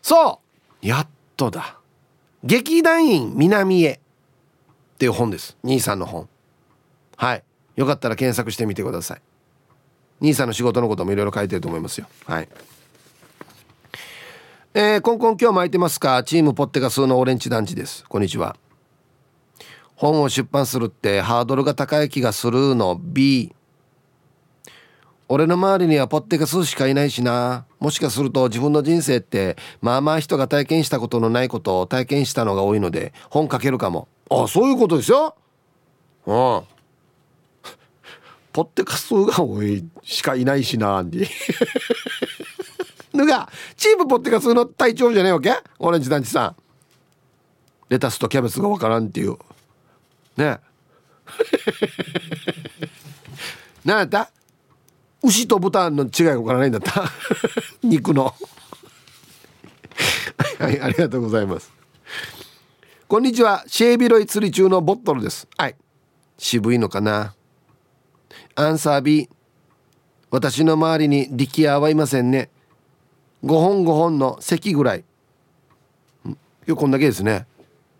[0.00, 0.40] そ
[0.82, 0.86] う。
[0.86, 1.78] やっとだ。
[2.44, 4.01] 劇団員南へ。
[5.02, 5.56] っていう本です。
[5.64, 6.28] 兄さんの本。
[7.16, 7.42] はい。
[7.74, 9.20] よかったら検索してみてください。
[10.20, 12.06] 兄さんの仕事のこともいろいろ書いてると思いますよ。
[12.24, 12.48] はい。
[14.74, 16.22] えー、コンコン今日も空いてますか？
[16.22, 18.04] チームポッテガスのオレンジ団地です。
[18.08, 18.56] こんにちは。
[19.96, 22.96] 本を出版するってハードルが高い気がするの。
[23.02, 23.52] B
[25.28, 27.64] 俺の周りにはポッテガスしかいないしな。
[27.80, 34.06] もしかすると自分の人生ってまあまあ人が体験したことのないことを体験したのが多いので本書けるかも。
[34.44, 35.34] あそういうことですよ。
[36.26, 36.34] うん。
[38.52, 41.28] ポッテカスが多いしかいないしなって
[43.14, 45.54] ぬがチームポッテカスの隊長じゃねえわけ？
[45.78, 46.56] オレンジ団地さん。
[47.88, 49.36] レタスとキャベツがわからんっていう。
[50.36, 50.58] ね。
[53.84, 54.30] 何やった？
[55.22, 57.04] 牛と豚の違いがわからないんだった。
[57.82, 58.34] 肉の。
[60.58, 61.70] はいありがとうございます
[63.12, 63.62] こんにちは。
[63.66, 65.46] シェービロイ釣り中のボットルです。
[65.58, 65.76] はい。
[66.38, 67.34] 渋いのかな？
[68.54, 69.28] アンサー B
[70.30, 72.48] 私の周りに力也はいませんね。
[73.44, 75.04] 5本5本の席ぐらい。
[76.64, 77.46] よこんだけですね。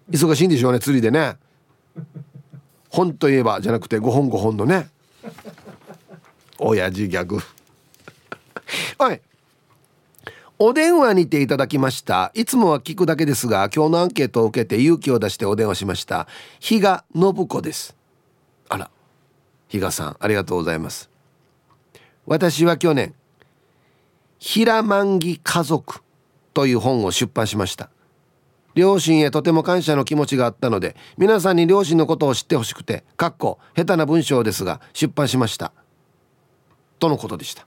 [0.08, 1.36] 忙しいんでしょうね釣りでね。
[2.88, 4.88] 本といえばじゃなくて5本5本のね。
[6.58, 7.36] 親父ギャグ。
[8.96, 9.20] はい
[10.64, 12.30] お電話にていただきました。
[12.34, 16.28] いつもは聞くだけですが今日のアンケートを受けて勇気を出してお電話しました。
[16.60, 17.96] 比嘉信子です。
[18.68, 18.88] あら
[19.66, 21.10] 比嘉さんありがとうございます。
[22.26, 23.12] 私は去年
[24.38, 26.00] 「平万木家族」
[26.54, 27.90] という本を出版しました。
[28.76, 35.72] 両親へとても感謝の気持ちがあったので皆さんに両親のことを知ってほしくてかっこ下手な文章ですが出版しました。
[37.00, 37.66] とのことでした。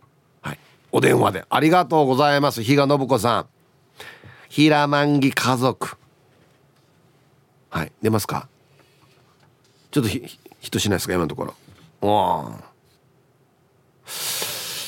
[0.96, 1.44] お電話で。
[1.50, 2.64] ありがとうございます。
[2.64, 3.48] 比嘉信子さん。
[4.48, 5.98] 平万木家族。
[7.70, 8.48] はい出ますか？
[9.92, 10.24] ちょっとひ
[10.62, 11.14] ひとしないですか？
[11.14, 11.54] 今のところ。
[12.02, 12.50] お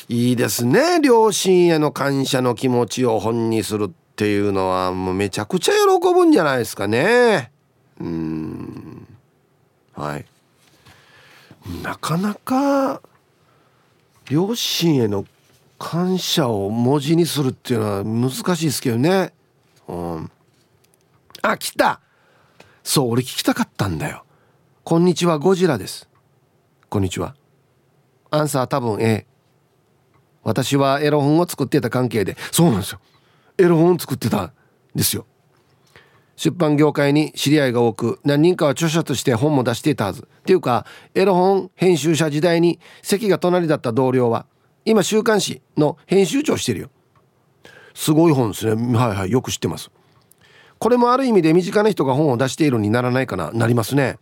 [0.08, 1.02] いいですね。
[1.04, 7.52] 両親への感謝の気持ちを本にするっていうのはもうめちゃくちゃ喜ぶんじゃないですかね。
[8.00, 9.06] うん。
[9.94, 10.26] はい。
[11.84, 13.02] なかなか
[14.30, 15.26] 両親への
[15.80, 19.34] 感謝を文字にするっていうのは難しいですけどね。
[19.88, 20.32] うん。
[21.42, 22.02] あ来た。
[22.84, 24.24] そう俺聞きたかったんだよ。
[24.84, 26.10] こんにちはゴジラです。
[26.90, 27.36] こんにちは。
[28.32, 29.26] アンサー多分 A
[30.44, 32.38] 私はエロ本を作ってた関係で。
[32.52, 33.00] そうなんですよ。
[33.58, 34.52] エロ本を作ってたん
[34.96, 35.26] ですよ。
[36.38, 40.22] 出版業界に知り合いが多く何人かは著者として本も出していたはず。
[40.22, 44.46] っていうかエロ本編集者時代に席が隣だった同僚は
[44.90, 46.90] 今週刊誌の編集長してるよ。
[47.94, 48.98] すごい本ですね。
[48.98, 49.92] はいはいよく知ってます。
[50.80, 53.52] これもある意味で身近な人が本を出しているにならないかな。
[53.52, 54.18] なりますね。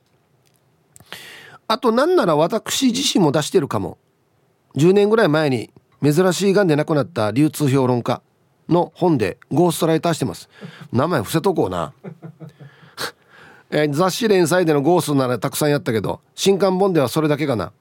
[1.68, 4.00] あと何なら私自身も出してるかも。
[4.76, 5.70] 10年ぐらい前に
[6.02, 8.24] 珍しいがんで亡くなった流通評論家
[8.68, 10.50] の本でゴーストライターしてます。
[10.92, 11.94] 名前伏せとこうな。
[13.70, 17.72] え、雑誌連載でのゴーストならたくさんやったけど新刊本ではそれだけかな。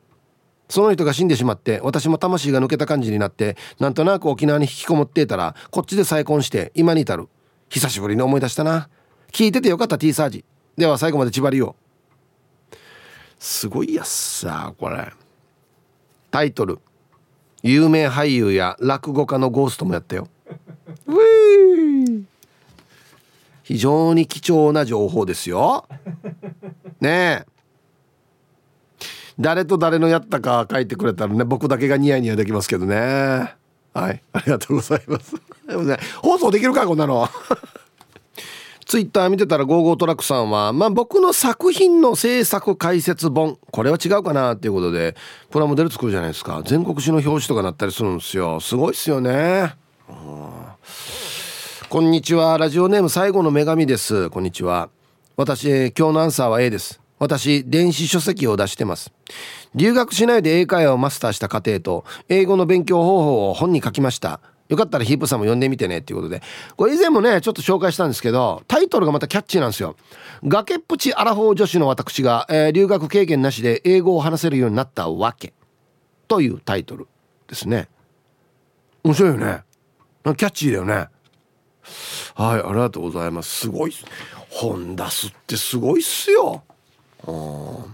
[0.68, 7.28] その人が死んでしまって私も魂が抜けた感じになってなんとなく沖縄に引きこもっていたらこっちで再婚して今に至る。
[7.68, 8.88] 久しぶりに思い出したな。
[9.32, 10.44] 聞いててよかった T サージ。
[10.76, 11.76] では最後まで縛りよ
[13.38, 15.12] すごいやっさこれ。
[16.30, 16.78] タイトル。
[17.62, 20.28] 有名俳優や落語家のゴーストもやったよ。
[23.62, 25.86] 非常に貴重な情報ですよ。
[27.00, 27.53] ねえ
[29.38, 33.54] 誰と誰のやったか書いてくれたらね僕だけがニヤニヤできますけどね。
[33.94, 34.22] はい。
[34.32, 35.34] ありがとうございます。
[35.66, 37.28] でもね放送できるかこんなの。
[38.86, 43.58] ツイッター見てたらゴーゴートラックさんは、まあ、僕の作品の制作解説本。
[43.70, 45.16] これは違うかなっていうことで
[45.50, 46.62] プラモデル作るじゃないですか。
[46.64, 48.60] 全国紙の表紙とかなったりするんですよ。
[48.60, 49.74] すごいっすよね。
[51.88, 52.58] こんにちは。
[52.58, 54.28] ラジオネーム最後の女神です。
[54.30, 54.90] こんにちは。
[55.36, 57.03] 私今日のアンサーは A です。
[57.18, 59.12] 私電子書籍を出してます。
[59.74, 64.40] 留学しないで英会話をマスターした過程と英語の勉強方法を本に書きました。
[64.68, 66.42] よかったらヒープさんも読んでみてねっていうことで。
[66.76, 69.96] これ以前もねちょっと紹介したんですけどタイトルがまたキャッチーなんですよ。
[70.44, 75.52] 崖っぷちアラフォー女子の私が、えー、留学経験なしで英語を話せるようになったわけ。
[76.28, 77.06] というタイトル
[77.48, 77.88] ですね。
[79.04, 79.62] 面白いよね。
[80.24, 81.08] キャッチーだよね。
[82.34, 83.60] はいありがとうございます。
[83.60, 83.94] すごい
[84.48, 86.62] 本出すってすごいっすよ。
[87.24, 87.86] こ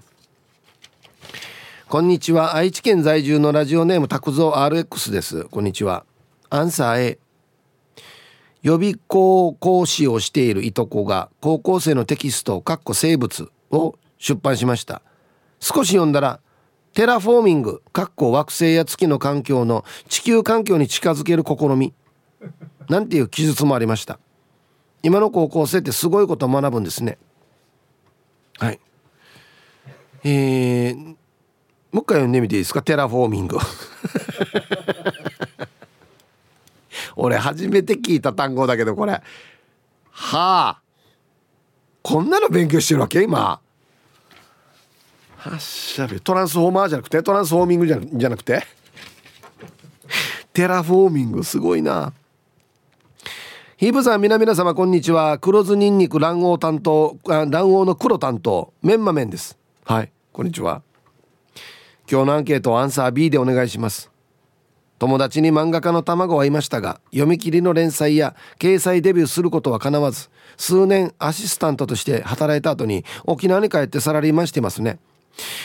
[2.00, 2.56] んにちは。
[2.56, 5.44] 愛知県在住のラジオネーム拓蔵 RX です。
[5.44, 6.04] こんにちは。
[6.48, 7.18] アンサー A
[8.62, 15.00] 予備校講師をしているいとこが高校生のテキスト「かっこ生物」を出版しました。
[15.60, 16.40] 少し読んだら
[16.92, 21.94] テラフォーミングかっこ惑星や月の環境の地球環境に近づける試み。
[22.88, 24.18] なんていう記述もありました。
[25.04, 27.16] 今の高校生ってすごいことを学ぶんですね。
[28.58, 28.80] はい。
[30.22, 31.16] えー、もう
[31.98, 32.82] 一回読んでみていいですか？
[32.82, 33.56] テラフォーミング。
[37.16, 39.12] 俺初めて聞いた単語だけどこれ。
[39.12, 39.22] は
[40.10, 40.80] あ。
[42.02, 43.22] こんなの勉強してるわけ？
[43.22, 43.60] 今。
[45.36, 46.20] はっさべ。
[46.20, 47.22] トランスフォーマーじゃなくて？
[47.22, 48.62] トランスフォーミングじゃじゃなくて？
[50.52, 52.12] テラフォーミングすごいな。
[53.76, 55.38] ヒープさん皆々様こんにちは。
[55.38, 58.74] 黒酢ニンニク卵黄担当卵黄の黒担当。
[58.82, 59.56] メンマメンです。
[59.90, 60.12] はい。
[60.32, 60.82] こんにちは。
[62.08, 64.12] 今日のアンケートアンサー B でお願いします。
[65.00, 75.00] 友達に漫画家の卵はいましたが読み切りの連載や掲載デビューすることはかなわず数年アシスタントとして働いた後に沖縄に帰ってサラリーマンしてますね。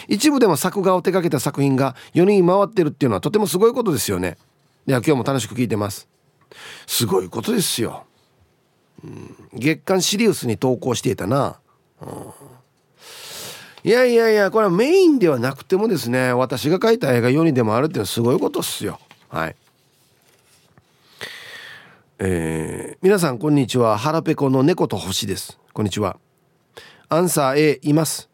[0.07, 4.39] 一部でも作画を手掛けた作品が4人回ってるっていうのはとてもすごいことですよね。
[4.87, 6.09] では今日も楽しく聞いてます。
[6.87, 8.05] すごいことですよ、
[9.03, 11.59] うん、月刊シリウスに投稿していたな、
[12.01, 12.09] うん、
[13.85, 18.99] いやいやいやこれはメインではなくてもですね私が描いた絵が世にでもあるっていうのはすごいことっすよ。
[19.29, 19.55] はい。
[22.17, 23.99] えー、皆さんこんにちは。
[23.99, 25.59] 腹ペコの猫と星です。
[25.71, 26.17] こんにちは。
[27.09, 28.27] アンサー A います。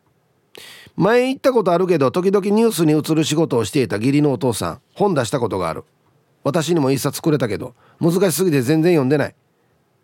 [0.96, 4.82] 前言ったことあるけど時々ニュースに映る仕事をしていた義理のお父さん。
[4.94, 5.84] 本出したことがある。
[6.46, 9.36] 私にも一冊くれたけど難しすぎて全然読んでない。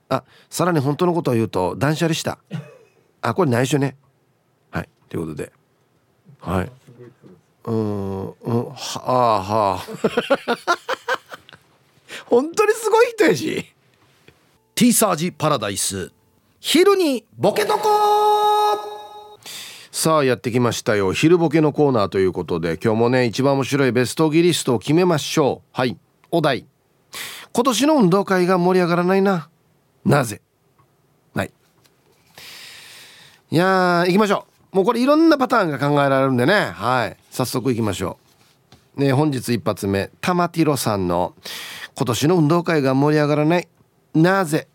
[0.09, 2.37] あさらに本当のことを言うと断捨離した。
[3.21, 3.95] あこれ内緒ね。
[5.09, 5.51] ということで。
[6.39, 6.71] はい。
[7.65, 8.27] うん。
[8.27, 8.73] うんは
[9.05, 9.85] あはあ。
[12.25, 13.73] 本当にすごい人やし。
[14.75, 16.11] T サージパラダイス。
[16.59, 17.87] 昼にボケとこ
[19.91, 21.13] さあやってきましたよ。
[21.13, 25.69] 昼ボケのコーナーということで今日もね一番面白いベストギリストを決めましょう。
[25.71, 25.97] はい。
[26.29, 26.65] お題。
[27.53, 29.49] 今年の運動会が盛り上がらないな。
[30.05, 30.41] なぜ。
[31.33, 31.51] はい。
[33.49, 36.53] いやー行きましょうもうこれいろんなパターンが考えられるんでね。
[36.53, 37.17] はい。
[37.32, 38.19] 早速行きましょ
[38.95, 39.01] う。
[39.01, 40.11] ね本日一発目。
[40.21, 41.34] 玉ティロさんの
[41.95, 43.67] 今年の運動会が盛り上がらない。
[44.13, 44.67] なぜ？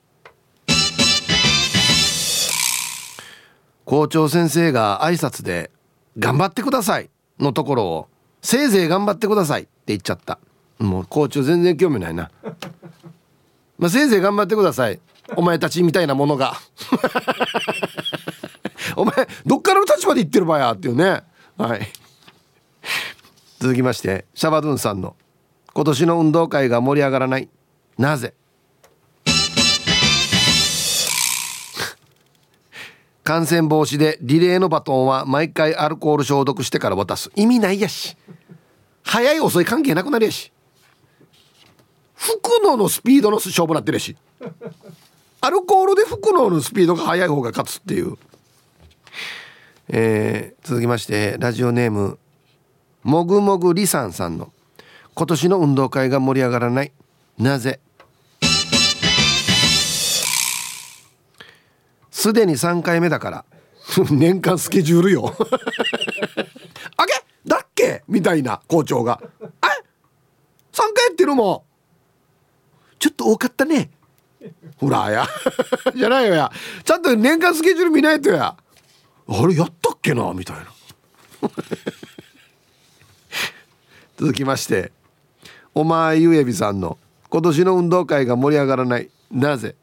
[3.84, 5.70] 校長先生が挨拶で
[6.18, 8.09] 「頑張ってください」のところを
[8.42, 10.40] 「せいぜい頑張ってください」って言っちゃった。
[10.80, 12.28] もう校長全然興味ないな。
[13.78, 14.98] まあせいぜい頑張ってください。
[15.36, 16.57] お前たちみたいなものが。
[19.03, 21.24] お前どっからの立場で言ってる場合やっていうね。
[21.59, 21.80] はい。
[23.59, 25.16] 続きましてシャバドゥンさんの
[25.74, 27.48] 「今年の運動会が盛り上がらない。
[27.98, 28.32] なぜ?
[33.24, 37.32] 」感染防止でリレーのバトンは毎回アルコール消毒してから渡す。
[37.34, 38.16] 意味ないやし。
[39.03, 40.53] 早い遅い関係なくなるやし。
[42.14, 44.16] 吹くののスピードの勝負なってるし。
[45.40, 48.16] アルコールで吹くののスピードが速い方が勝つっていう。
[49.88, 52.18] えー、続きましてラジオネーム
[53.02, 54.52] もぐもぐりさんさんの
[55.14, 56.92] 今年の運動会が盛り上がらない
[57.38, 57.80] なぜ？
[62.10, 63.44] すでに3回目だから
[64.10, 65.34] 年間スケジュールよ。
[66.96, 67.12] あげ
[67.46, 68.04] だっけ？
[68.06, 69.58] みたいな校長が「え3
[70.94, 71.64] 回やってるも
[72.94, 72.98] ん。
[73.00, 73.90] ちょっと多かったね」
[74.78, 75.26] ほらや。
[75.96, 76.52] じゃないよや。
[76.84, 78.56] ちゃんと年間スケジュール見ないとや。
[79.28, 80.66] あれやったっけなみたいな。
[84.18, 84.92] 続きまして
[85.74, 86.98] お前ゆえびさんの
[87.28, 89.10] 今年の運動会が盛り上がらない。
[89.30, 89.74] なぜ？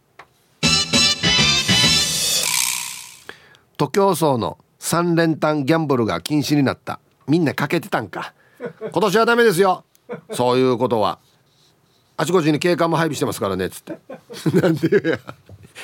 [3.76, 7.00] 徒競走の3連単ギャンブルが禁止になった。
[7.28, 8.34] みんなかけてたんか。
[8.60, 9.84] 今年はダメですよ。
[10.32, 11.20] そういうことは。
[12.18, 14.00] あちこちに警官も配備してますからねっつって。
[14.62, 15.20] なんでや。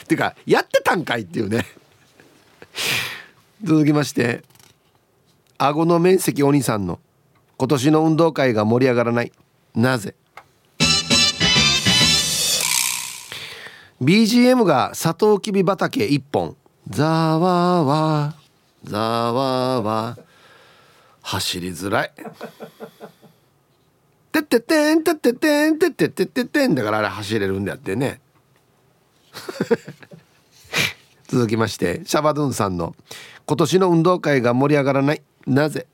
[0.08, 1.66] てかやってたんかいっていうね。
[3.66, 4.44] 続きまして
[5.58, 7.00] 顎の面積お兄さんの
[7.58, 9.32] 今年の運動会が盛り上がらない。
[9.74, 10.14] なぜ
[14.00, 16.56] ？BGM がサトウキビ畑1本。
[16.90, 17.06] ざ
[17.40, 18.36] わわ。
[18.84, 20.16] ざわわ。
[21.24, 22.12] 走りづらい。
[24.32, 26.76] てっててんてっててんてっててっててん。
[26.76, 28.22] だからあれ走れるんだってね。
[31.28, 32.96] 続きましてシャバドゥンさんの
[33.48, 35.22] 今年の運動会が盛り上がらない。
[35.46, 35.86] なぜ？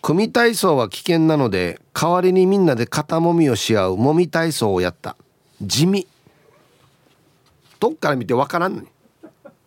[0.00, 5.16] 組体操は危険なので代わりにみんなで肩もみをし合うもみ体操をやった。
[5.60, 6.08] 地味。
[7.78, 8.88] どっから見てわからんのに。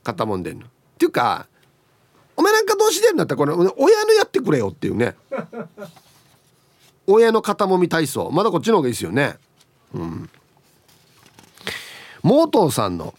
[0.04, 0.66] 肩もんでんの。
[0.66, 1.48] っていうか
[2.36, 5.16] お前なんかどうしてんだったらこれ親のやってくれよっていうね。
[7.06, 8.32] 親の肩もみ体操。
[8.32, 9.36] まだこっちの方がいいですよね。
[9.94, 10.30] うん。
[12.24, 13.14] モートーさんの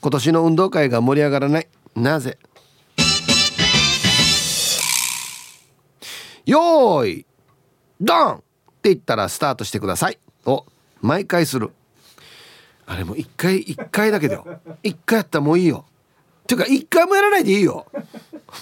[0.00, 1.68] 今年の運動会が盛り上がらない。
[1.96, 2.38] なぜ？
[6.46, 7.26] よーい
[8.00, 8.38] ドンっ
[8.80, 10.18] て言ったらスタートしてください。
[10.46, 10.64] を
[11.02, 11.72] 毎回する。
[12.86, 14.60] あれも一回一回だけだよ。
[14.82, 15.84] 一回やったらもういいよ。
[16.44, 17.86] っていうか一回もやらないでいいよ。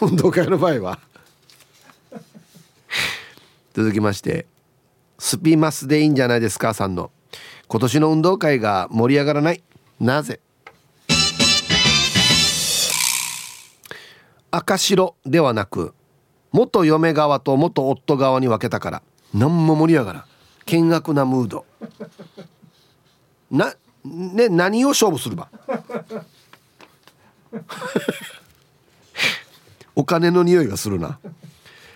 [0.01, 0.99] 運動会の場合は。
[3.74, 4.47] 続きまして
[5.18, 7.11] スピマスでいいんじゃないですかさんの。
[7.68, 9.62] 今年の運動会が盛り上がらない。
[10.01, 10.41] なぜ？
[14.51, 15.94] 赤白ではなく
[16.53, 19.03] 元嫁側と元夫側に分けたから
[19.34, 20.24] 何も盛り上がらん。
[20.68, 21.64] 険悪なムード。
[23.51, 23.74] な
[24.05, 25.49] ね何を勝負するば。
[29.94, 31.18] お金の匂いがするな。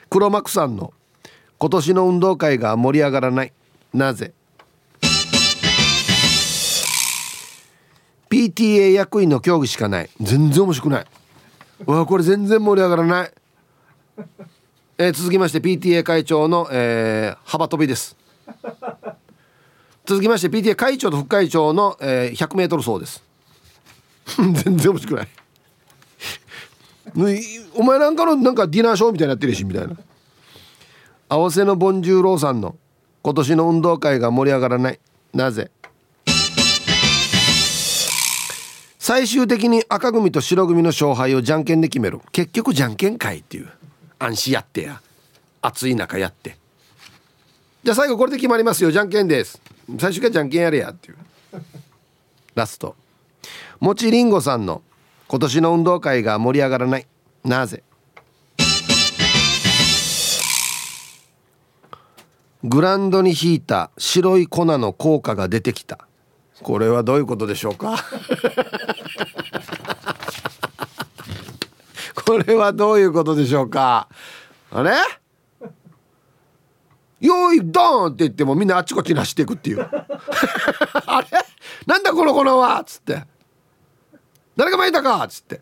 [0.09, 0.93] 黒幕さんの
[1.59, 3.53] 今年の運動会が盛り上がらない。
[3.93, 4.33] なぜ
[8.31, 10.11] ？PTA 役員の競技しかない。
[10.21, 11.07] 全然面白くない。
[11.87, 13.33] うわこれ全然盛り上がらない、
[14.99, 18.17] えー、続きまして PTA 会長の、えー、幅跳びです。
[20.05, 23.23] 続きまして PTA 会長と副会長の、えー、100m 走です。
[24.37, 25.29] 全然面白くない
[27.75, 29.97] お前なんかのなんかディナーショーみたいになってるしみたいな。
[31.29, 32.77] 合わせのボンジューローさんの
[33.23, 35.01] 今年の運動会が盛り上がらない。
[35.33, 35.71] なぜ？
[39.11, 42.21] 最終的に赤組と白組の勝敗をじゃんけんで決める。
[42.31, 43.69] 結局じゃんけんかいっていう。
[44.21, 45.03] 安心やってや。
[45.61, 46.57] 暑い中やって。
[47.83, 48.93] じゃあ最後これで決まりますよ。
[48.93, 49.61] じゃんけんです。
[49.99, 51.17] 最初からじゃんけんやれやっていう。
[52.55, 52.95] ラスト。
[53.81, 54.81] もちりんごさんの
[55.27, 57.07] 今年の運動会が盛り上がらない。
[57.45, 57.83] なぜ？
[62.63, 66.07] グランドに引いた白い粉の効果が出てきた。
[66.63, 67.97] これはどういうことでしょうか？
[72.31, 74.09] これはどういうことでしょうか？
[74.71, 74.93] あれ？
[77.19, 79.81] よいドーンって言ってもみんなあっちこっちに走っていくっていう。
[81.07, 81.29] あれ？
[81.87, 83.25] なんだこの粉はっつって。
[84.55, 85.61] 誰が巻いたかっつって。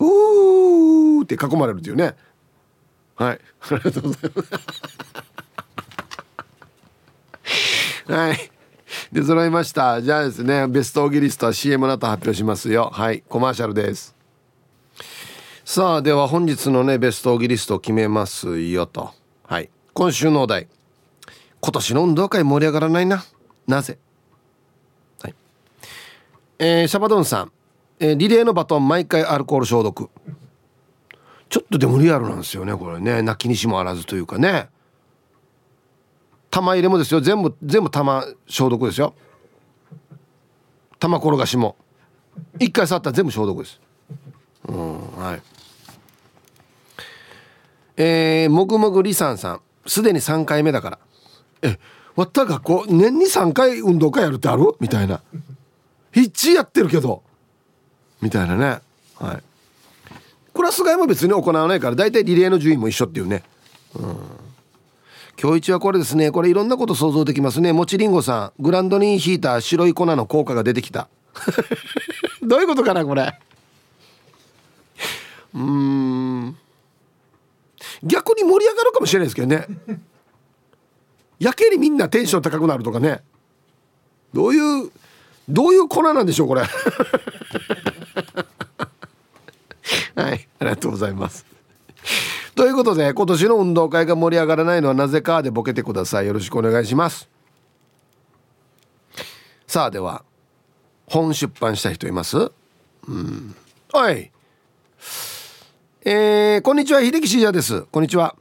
[0.00, 2.16] うーって囲まれるっていうね。
[3.14, 3.40] はい。
[3.70, 4.42] ありがとうございま
[8.08, 8.50] すはい。
[9.12, 10.02] で揃いました。
[10.02, 12.90] じゃあですねベストオギリストは CM の後発表しますよ。
[12.92, 13.22] はい。
[13.28, 14.15] コマーシャルです。
[15.68, 19.10] さあでは本日のねベストオギリストを決めますよと。
[19.48, 19.68] はい。
[19.94, 20.68] 今週のお題。
[21.60, 23.24] 今年の運動会盛り上がらないな。
[23.66, 23.98] なぜ？
[25.20, 25.34] はい。
[26.60, 27.52] えー、シャバドンさん、
[27.98, 30.08] えー、リレーのバトン毎回アルコール消毒。
[31.48, 33.22] ちょっとでもリアルなんですよねこれね。
[33.22, 34.68] 泣きにしもあらずというかね。
[36.48, 37.20] 玉入れもですよ。
[37.20, 39.14] 全部全部玉消毒ですよ。
[41.00, 41.74] 玉転がしも。
[42.60, 43.80] 一回触ったら全部消毒です。
[44.68, 45.42] うんはい。
[47.96, 49.60] えー、もぐもぐりさんさん。
[49.86, 50.98] すでに3回目だから。
[51.62, 51.78] え
[52.14, 54.74] わった学校年に3回運動会やるってある？
[54.80, 55.20] みたいな。
[56.14, 57.22] 一やってるけど。
[58.20, 58.80] みたいなね。
[59.18, 59.42] はい。
[60.54, 63.42] クラス替えも別に行わないから大体リレーの順位も一緒っていうね。
[63.94, 64.16] うん。
[65.40, 66.30] 今日一はこれですね。
[66.30, 67.74] これいろんなこと想像できますね。
[67.74, 68.62] もちりんごさん。
[68.62, 71.08] グランドに引いた白い粉の効果が出てきた。
[72.42, 73.38] どういうことかなこれ。
[75.54, 76.56] うん。
[78.02, 79.66] 逆に盛り上がるかもしれないですけどね。
[81.38, 83.22] やけにみんなテンション高くなるとかね。
[84.32, 84.90] どういう
[85.48, 86.62] どういう粉なんでしょうこれ。
[90.16, 91.44] はいありがとうございます。
[92.54, 96.26] ということで今年の運動会が盛り上がらないのはなぜかでボケてください。
[96.26, 97.28] よろしくお願いします。
[99.66, 100.24] さあでは
[101.06, 102.50] 本出版した人います？
[103.08, 103.54] うん。
[103.92, 104.32] はい。
[106.08, 107.82] えー、こんにちは秀樹シージャです。
[107.82, 108.36] こんにちは。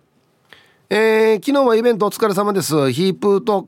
[0.88, 2.91] えー、昨日はイベントお疲れ様です。
[2.91, 3.68] ヒープーと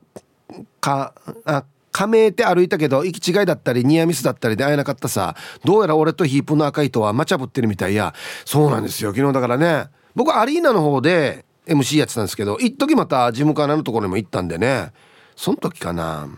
[0.80, 1.12] か
[1.44, 5.34] あ加盟って歩いたけど行き違いだったりニアミスだったりで会えなかったさ。
[5.64, 7.96] どうやら俺とヒープの赤い糸はまちゃぶってるみたい。
[7.96, 9.12] やそうなんですよ。
[9.12, 9.88] 昨日だからね。
[10.14, 14.92] 僕アリーナの方で MC やってたんですけど一時また事務官のところにも行ったんでね。
[15.34, 16.28] その時かな。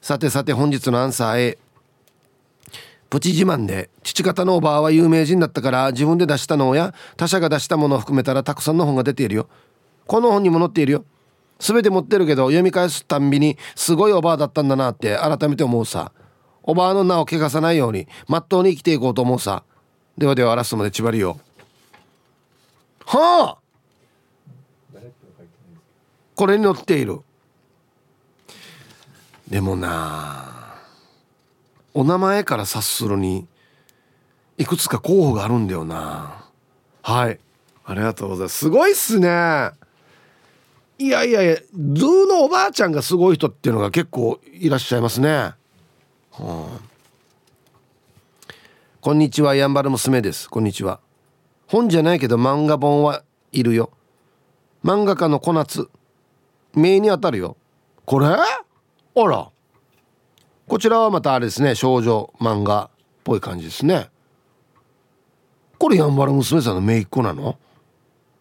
[0.00, 1.58] さてさて本日のアンサー A
[3.10, 9.48] プチ自慢で父方のおばあは有名人だったから自分で出したのや他者が出したものを含めたらたくさんの本が出ているよ。
[10.06, 11.04] この本にも載っているよ。
[11.58, 16.12] 全て持ってるけど読み返すたんびにすごいおばあだったんだなって改めて思うさ。
[16.62, 19.64] おばあの名を汚さないようにまっとうに生きていこうと思うさ。
[20.18, 21.40] ではではラストまで縛りよ。
[23.06, 23.68] はあ!
[26.34, 27.20] これに載っている。
[29.48, 30.57] でもな
[31.98, 33.48] お名前から察するに
[34.56, 36.44] いくつか候補があるんだよな。
[37.02, 37.40] はい。
[37.84, 38.58] ありがとうございます。
[38.58, 39.26] すごいっすね。
[40.98, 45.56] いやいやいやズーのおばあちゃんがすごい人っていうのが結構いらっしゃいますね、は
[46.38, 46.66] あ、
[49.00, 50.48] こんにちはやんばる娘です。
[50.48, 51.00] こんにちは。
[51.66, 53.90] 本じゃないけど漫画本はいるよ。
[54.84, 55.88] 漫画家の小夏。
[56.74, 57.56] 名に当たるよ。
[58.04, 58.26] これ？
[58.28, 58.36] あ
[59.16, 59.50] ら。
[60.68, 62.90] こちらはまたあれですね少女漫画っ
[63.24, 64.10] ぽい感じですね。
[65.78, 67.56] これやんばる娘さんの姪っ子なの？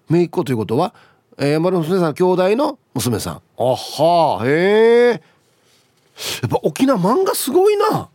[0.10, 0.94] 姪っ子ということは、
[1.38, 3.42] えー、やんばる娘さん兄弟の娘さん。
[3.58, 8.10] あはへえやっぱ沖縄漫画すごいな。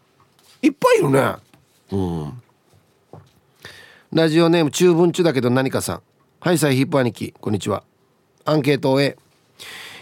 [0.60, 1.34] いっぱいいるね。
[1.92, 2.42] うん。
[4.12, 6.02] ラジオネーム中文中だけど何かさん。
[6.40, 7.32] はいさいヒップ兄貴。
[7.40, 7.82] こんにちは。
[8.44, 9.16] アンケートを終え。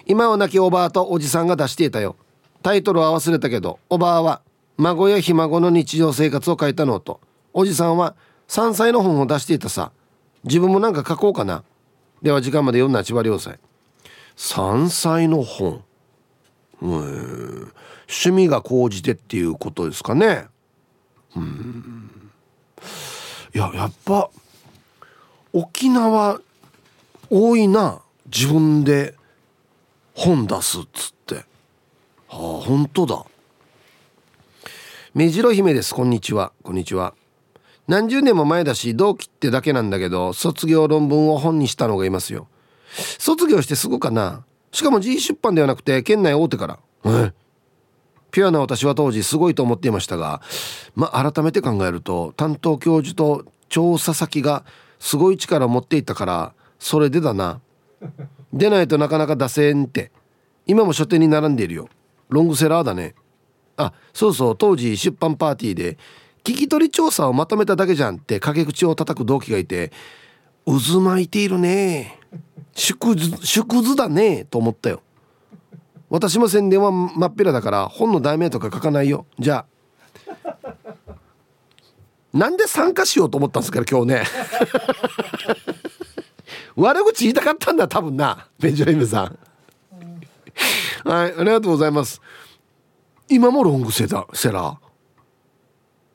[0.06, 2.16] 今は亡きおばあとおじさんが出していたよ
[2.62, 4.42] タイトルは忘れたけどおばあは
[4.76, 7.20] 孫やひ孫の日常生活を書いたノート。
[7.52, 8.14] おじさんは
[8.48, 9.92] 3歳の本を出していたさ。
[10.44, 11.64] 自分もなんか書こうかな。
[12.22, 13.58] では時間まで読んだ千葉良斎
[14.36, 15.84] 3歳の本。
[16.80, 17.72] うん
[18.08, 20.46] 趣味が高じてっていうことですかね。
[21.36, 22.10] うん。
[23.54, 24.30] いややっぱ
[25.52, 26.40] 沖縄
[27.28, 28.00] 多いな。
[28.26, 29.14] 自分で
[30.14, 31.49] 本出すっつって。
[32.32, 33.24] あ本当だ。
[35.14, 35.92] 目白姫です。
[35.92, 36.52] こんにちは。
[36.62, 37.14] こんにちは。
[37.88, 42.46] 何十年も前だし同期ってだけなんだけど卒業論文を本にしたのがいますよ。
[43.18, 44.44] 卒業してすぐかな。
[44.70, 46.78] しかも G 出版ではなくて県内大手から。
[47.04, 47.32] え？
[48.30, 50.40] ピュアな私は当時すごいと思っていましたが
[50.94, 54.64] まあ改めて考えると担当教授と調査先が
[55.00, 57.60] すごい力を持っていたからそれでだな。
[58.52, 60.12] 出ないとなかなか出せんって。
[60.66, 61.88] 今も書店に並んでいるよ。
[62.30, 63.14] ロングセラーだね。
[63.76, 65.98] あそうそう当時出版パーティーで
[66.44, 69.92] 聞き取り調査をまとめただけじゃんって陰口を叩く同期がいて
[70.66, 72.18] 渦巻いているね。
[72.74, 75.02] 縮図縮図だねと思ったよ。
[76.08, 79.26] 私も宣伝は真っ平だから本の題名とか書かないよ。
[79.38, 80.74] じゃあ。
[82.32, 84.24] なんで参加しようと思ったんですから今日ね。
[86.76, 89.38] 悪口言いたかったんだ多分なベンジャミンさん。
[91.04, 91.34] はい。
[91.34, 92.20] ありがとうございます。
[93.28, 94.90] 今もロングセラセラー。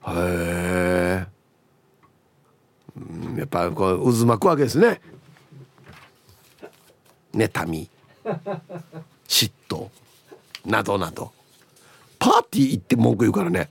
[0.08, 1.28] へえ
[3.38, 5.02] やっぱこう渦巻くわけですね。
[7.34, 7.90] 妬み。
[9.28, 9.90] 嫉妬。
[10.66, 11.32] などなど。
[12.18, 13.70] パーティー行って文句言うからね。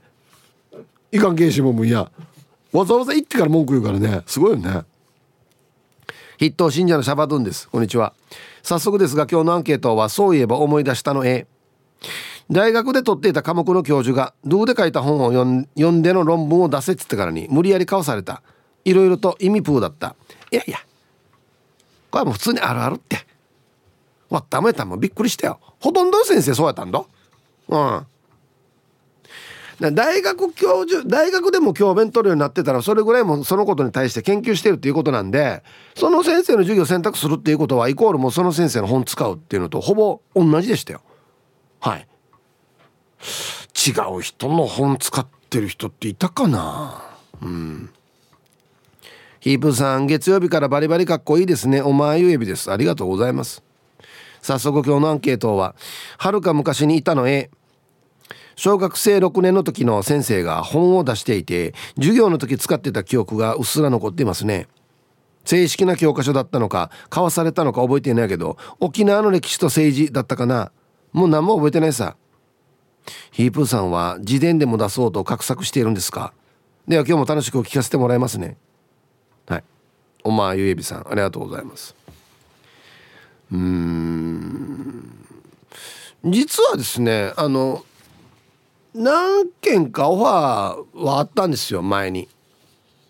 [1.11, 2.11] いかんけんしもんや
[2.71, 4.23] わざわざ行ってから文句言うからね。
[4.25, 4.83] すごいよね。
[6.37, 7.69] 筆頭信者のシャバドゥンです。
[7.69, 8.13] こんにちは。
[8.61, 11.47] 早速ですが今日のアンケートはそういえば思い出したの A
[12.51, 18.41] 大学で取っていた科目の教授がどうで書いた本を読んでの論文を出せっつってからに無理やり交わされた。
[18.83, 20.15] いろいろと意味プーだった。
[20.51, 20.79] いやいや
[22.11, 23.25] これはもう普通にあるあるって。
[24.29, 25.59] わったもやったもびっくりしたよ。
[25.79, 27.05] ほとんどの先生そうやったんだ
[27.69, 28.07] うん。
[29.79, 35.63] 大学教授大学でも教鞭取るようになってたらそれぐらいもそのことに対して研究してるっていうことなんで
[35.95, 41.01] その先生の授業を選択するっていうことはイコールもうその先生の本使うっていうのとほぼ同じでしたよ。
[41.81, 42.07] はい。
[43.87, 47.03] 違う人の本使ってる人っていたかな？
[47.41, 47.89] うん。
[49.41, 51.81] ヒープさん月曜日からバリバリかっこいいですね。
[51.81, 52.71] お前ゆえびです。
[52.71, 53.61] ありがとうございます。
[54.41, 55.75] 早速今日のアンケートは
[56.17, 57.49] はるか昔にいたの A
[58.55, 64.67] 小学生6年の時の先生が本を出していて授業の時使ってた記憶がうっすら残っていますね。
[65.43, 70.71] 正式な教科書だったのか交わされたのか覚えていないけど沖縄の歴史と政治だったかな。
[71.13, 72.15] もう何も覚えてないさ。
[73.31, 76.33] ヒープーさんは自伝でも出そうと画策しているんですか？
[76.87, 78.57] では今日も楽しく聞かせてもらいますね。
[79.47, 79.63] はい。
[80.23, 81.93] おまゆえびさんありがとうございます。
[83.51, 85.11] うーん。
[86.23, 87.85] 実はですねあの
[88.95, 92.29] 何件かオファーはあったんですよ前に。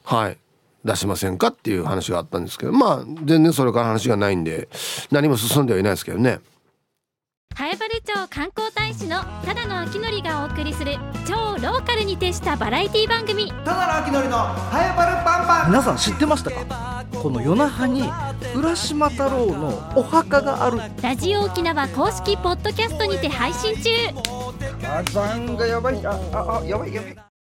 [0.03, 0.38] はい。
[0.84, 4.70] 出しませんかっていう話があったんですけどまあ全然それから話がないんで
[5.10, 6.40] 何も進んではいないですけどね。
[7.57, 13.49] 南風原町観光大使のただの秋典がお送りする超ローカルに徹したバラエティ番組。
[13.64, 15.72] ただの秋のりのハエバルパンパン。
[15.72, 17.06] 皆さん知ってましたか？
[17.14, 18.03] この与那覇に
[18.53, 20.80] 浦島太郎のお墓がある。
[21.02, 23.90] ラジオ沖縄公式ポッドキャストにて配信中。
[24.82, 26.06] 火山がやばい。
[26.06, 27.26] あああやばいやばい